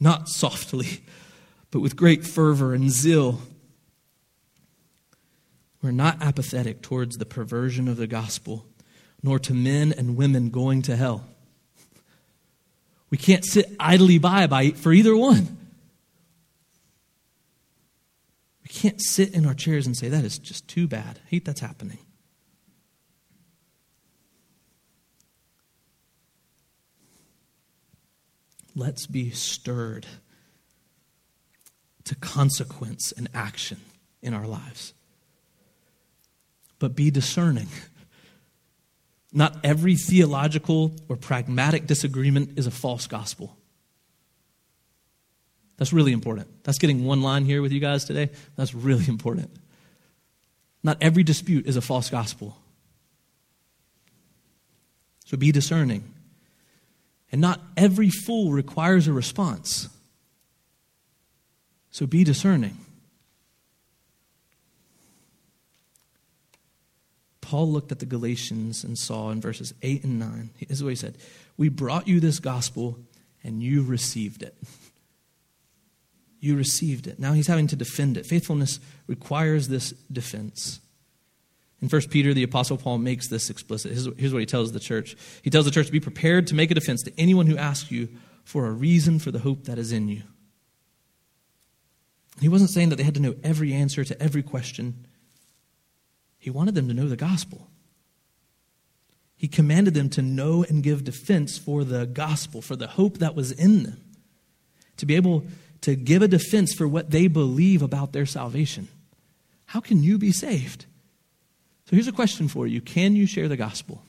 [0.00, 1.02] not softly,
[1.70, 3.40] but with great fervor and zeal.
[5.82, 8.66] We're not apathetic towards the perversion of the gospel,
[9.22, 11.24] nor to men and women going to hell.
[13.08, 15.56] We can't sit idly by, by for either one.
[18.62, 21.18] We can't sit in our chairs and say, that is just too bad.
[21.24, 21.98] I hate that's happening.
[28.76, 30.06] Let's be stirred
[32.04, 33.80] to consequence and action
[34.22, 34.94] in our lives.
[36.80, 37.68] But be discerning.
[39.32, 43.56] Not every theological or pragmatic disagreement is a false gospel.
[45.76, 46.64] That's really important.
[46.64, 48.30] That's getting one line here with you guys today.
[48.56, 49.50] That's really important.
[50.82, 52.56] Not every dispute is a false gospel.
[55.24, 56.12] So be discerning.
[57.30, 59.88] And not every fool requires a response.
[61.90, 62.78] So be discerning.
[67.50, 70.90] Paul looked at the Galatians and saw in verses 8 and 9, this is what
[70.90, 71.18] he said
[71.56, 72.96] We brought you this gospel,
[73.42, 74.54] and you received it.
[76.38, 77.18] You received it.
[77.18, 78.24] Now he's having to defend it.
[78.24, 78.78] Faithfulness
[79.08, 80.78] requires this defense.
[81.82, 83.90] In 1 Peter, the Apostle Paul makes this explicit.
[84.16, 86.70] Here's what he tells the church He tells the church to be prepared to make
[86.70, 88.10] a defense to anyone who asks you
[88.44, 90.22] for a reason for the hope that is in you.
[92.40, 95.04] He wasn't saying that they had to know every answer to every question.
[96.40, 97.68] He wanted them to know the gospel.
[99.36, 103.36] He commanded them to know and give defense for the gospel, for the hope that
[103.36, 104.00] was in them,
[104.96, 105.44] to be able
[105.82, 108.88] to give a defense for what they believe about their salvation.
[109.66, 110.86] How can you be saved?
[111.86, 114.02] So here's a question for you Can you share the gospel?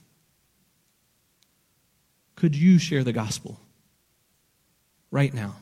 [2.36, 3.60] Could you share the gospel
[5.12, 5.56] right now?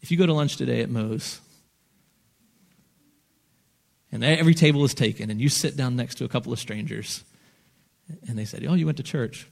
[0.00, 1.40] If you go to lunch today at Moe's,
[4.12, 7.24] and every table is taken, and you sit down next to a couple of strangers,
[8.28, 9.48] and they said, Oh, you went to church.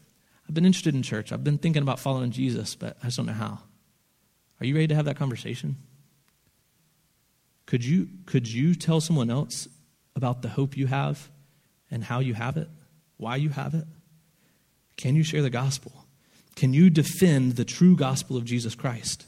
[0.46, 1.32] I've been interested in church.
[1.32, 3.58] I've been thinking about following Jesus, but I just don't know how.
[4.60, 5.76] Are you ready to have that conversation?
[7.66, 9.68] Could you, could you tell someone else
[10.14, 11.30] about the hope you have
[11.90, 12.68] and how you have it,
[13.16, 13.84] why you have it?
[14.96, 16.04] Can you share the gospel?
[16.56, 19.26] Can you defend the true gospel of Jesus Christ?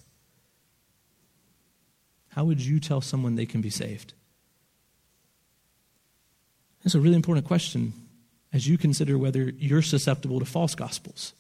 [2.30, 4.12] How would you tell someone they can be saved?
[6.82, 7.92] That's a really important question
[8.52, 11.32] as you consider whether you're susceptible to false gospels.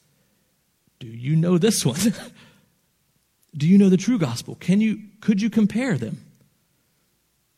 [0.98, 1.98] Do you know this one?
[3.56, 4.54] Do you know the true gospel?
[4.54, 6.24] Can you, could you compare them?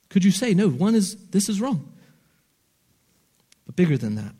[0.08, 1.92] Could you say, no, one is, this is wrong?
[3.66, 4.34] But bigger than that,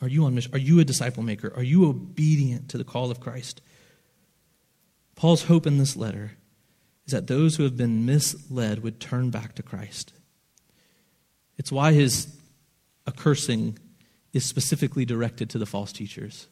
[0.00, 0.54] are you on mission?
[0.54, 1.52] Are you a disciple maker?
[1.54, 3.60] Are you obedient to the call of Christ?
[5.14, 6.32] Paul's hope in this letter
[7.06, 10.12] is that those who have been misled would turn back to Christ.
[11.56, 12.34] It's why his
[13.06, 13.78] accursing
[14.32, 16.48] is specifically directed to the false teachers.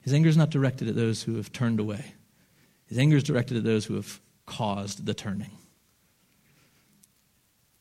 [0.00, 2.14] His anger is not directed at those who have turned away,
[2.86, 5.50] his anger is directed at those who have caused the turning.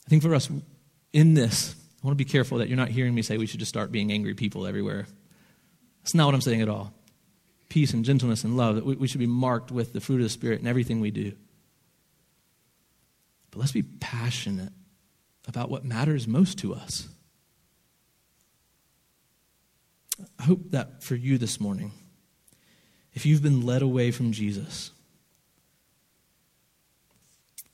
[0.05, 0.49] I think for us
[1.11, 3.59] in this, I want to be careful that you're not hearing me say we should
[3.59, 5.05] just start being angry people everywhere.
[6.01, 6.93] That's not what I'm saying at all.
[7.69, 10.29] Peace and gentleness and love, that we should be marked with the fruit of the
[10.29, 11.33] Spirit in everything we do.
[13.51, 14.71] But let's be passionate
[15.47, 17.07] about what matters most to us.
[20.39, 21.91] I hope that for you this morning,
[23.13, 24.91] if you've been led away from Jesus,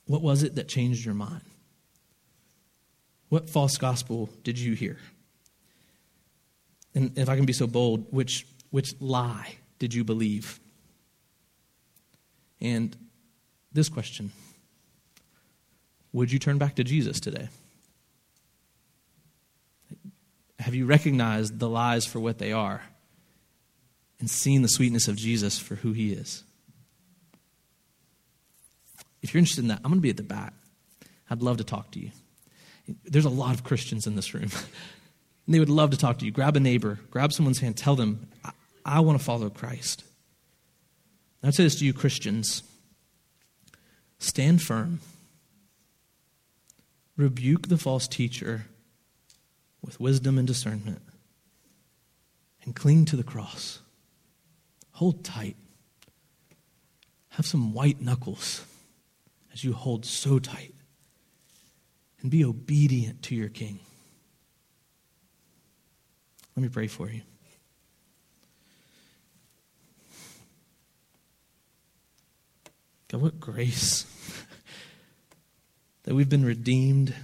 [0.06, 1.42] what was it that changed your mind?
[3.28, 4.98] What false gospel did you hear?
[6.94, 10.58] And if I can be so bold, which, which lie did you believe?
[12.60, 12.96] And
[13.72, 14.32] this question
[16.18, 17.48] would you turn back to Jesus today?
[20.58, 22.82] Have you recognized the lies for what they are
[24.18, 26.42] and seen the sweetness of Jesus for who he is?
[29.22, 30.54] If you're interested in that, I'm going to be at the back.
[31.30, 32.10] I'd love to talk to you.
[33.04, 34.50] There's a lot of Christians in this room,
[35.46, 36.30] and they would love to talk to you.
[36.30, 38.50] Grab a neighbor, grab someone's hand, tell them, I,
[38.84, 40.04] I want to follow Christ.
[41.42, 42.62] I'd say this to you, Christians
[44.18, 45.00] stand firm,
[47.18, 48.66] rebuke the false teacher
[49.82, 51.02] with wisdom and discernment,
[52.62, 53.80] and cling to the cross.
[54.92, 55.56] Hold tight.
[57.30, 58.64] Have some white knuckles
[59.52, 60.74] as you hold so tight.
[62.20, 63.78] And be obedient to your King.
[66.56, 67.22] Let me pray for you.
[73.06, 74.04] God, what grace
[76.08, 77.14] that we've been redeemed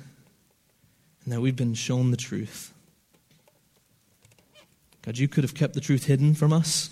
[1.25, 2.71] and that we've been shown the truth.
[5.01, 6.91] God, you could have kept the truth hidden from us.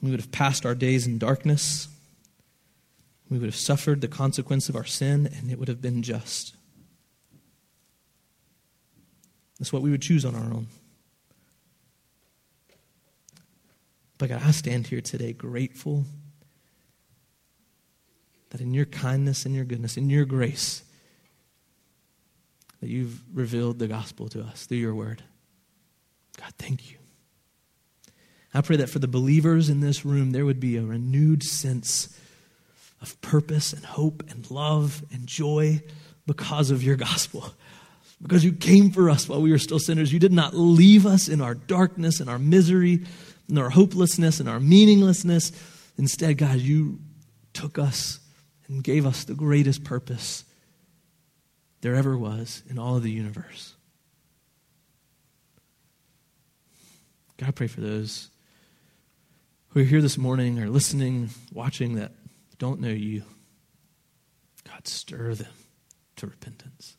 [0.00, 1.86] We would have passed our days in darkness.
[3.28, 6.56] We would have suffered the consequence of our sin, and it would have been just.
[9.58, 10.66] That's what we would choose on our own.
[14.16, 16.06] But God, I stand here today grateful
[18.52, 20.82] that in your kindness and your goodness, in your grace,
[22.80, 25.22] that you've revealed the gospel to us through your word.
[26.38, 26.98] God, thank you.
[28.52, 32.14] I pray that for the believers in this room, there would be a renewed sense
[33.00, 35.80] of purpose and hope and love and joy
[36.26, 37.54] because of your gospel.
[38.20, 40.12] Because you came for us while we were still sinners.
[40.12, 43.04] You did not leave us in our darkness and our misery
[43.48, 45.52] and our hopelessness and our meaninglessness.
[45.96, 47.00] Instead, God, you
[47.54, 48.20] took us
[48.72, 50.44] and gave us the greatest purpose
[51.82, 53.74] there ever was in all of the universe.
[57.36, 58.30] God, I pray for those
[59.68, 62.12] who are here this morning or listening, watching that
[62.58, 63.24] don't know you.
[64.64, 65.52] God, stir them
[66.16, 66.96] to repentance.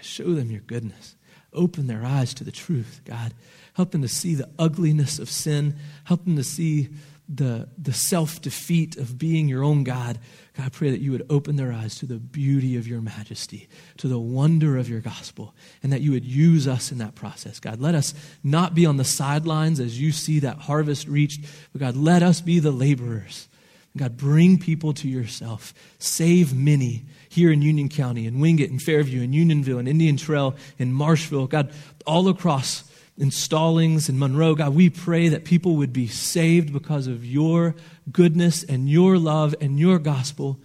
[0.00, 1.16] Show them your goodness.
[1.52, 3.32] Open their eyes to the truth, God.
[3.72, 5.76] Help them to see the ugliness of sin.
[6.04, 6.90] Help them to see
[7.28, 10.18] the, the self defeat of being your own God,
[10.56, 13.68] God, I pray that you would open their eyes to the beauty of your majesty,
[13.98, 17.58] to the wonder of your gospel, and that you would use us in that process.
[17.58, 21.80] God, let us not be on the sidelines as you see that harvest reached, but
[21.80, 23.48] God, let us be the laborers.
[23.96, 25.72] God, bring people to yourself.
[25.98, 30.56] Save many here in Union County, in Wingate, in Fairview, in Unionville, in Indian Trail,
[30.78, 31.48] in Marshville.
[31.48, 31.72] God,
[32.04, 32.84] all across
[33.16, 34.54] in Stallings and Monroe.
[34.54, 37.74] God, we pray that people would be saved because of your
[38.10, 40.60] goodness and your love and your gospel.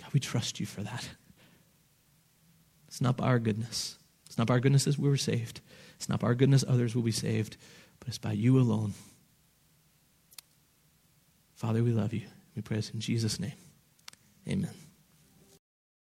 [0.00, 1.08] God, we trust you for that.
[2.88, 3.98] It's not by our goodness.
[4.26, 5.60] It's not by our goodness as we were saved.
[5.96, 7.56] It's not by our goodness others will be saved,
[7.98, 8.92] but it's by you alone.
[11.54, 12.22] Father, we love you.
[12.54, 13.52] We pray this in Jesus' name.
[14.46, 14.85] Amen.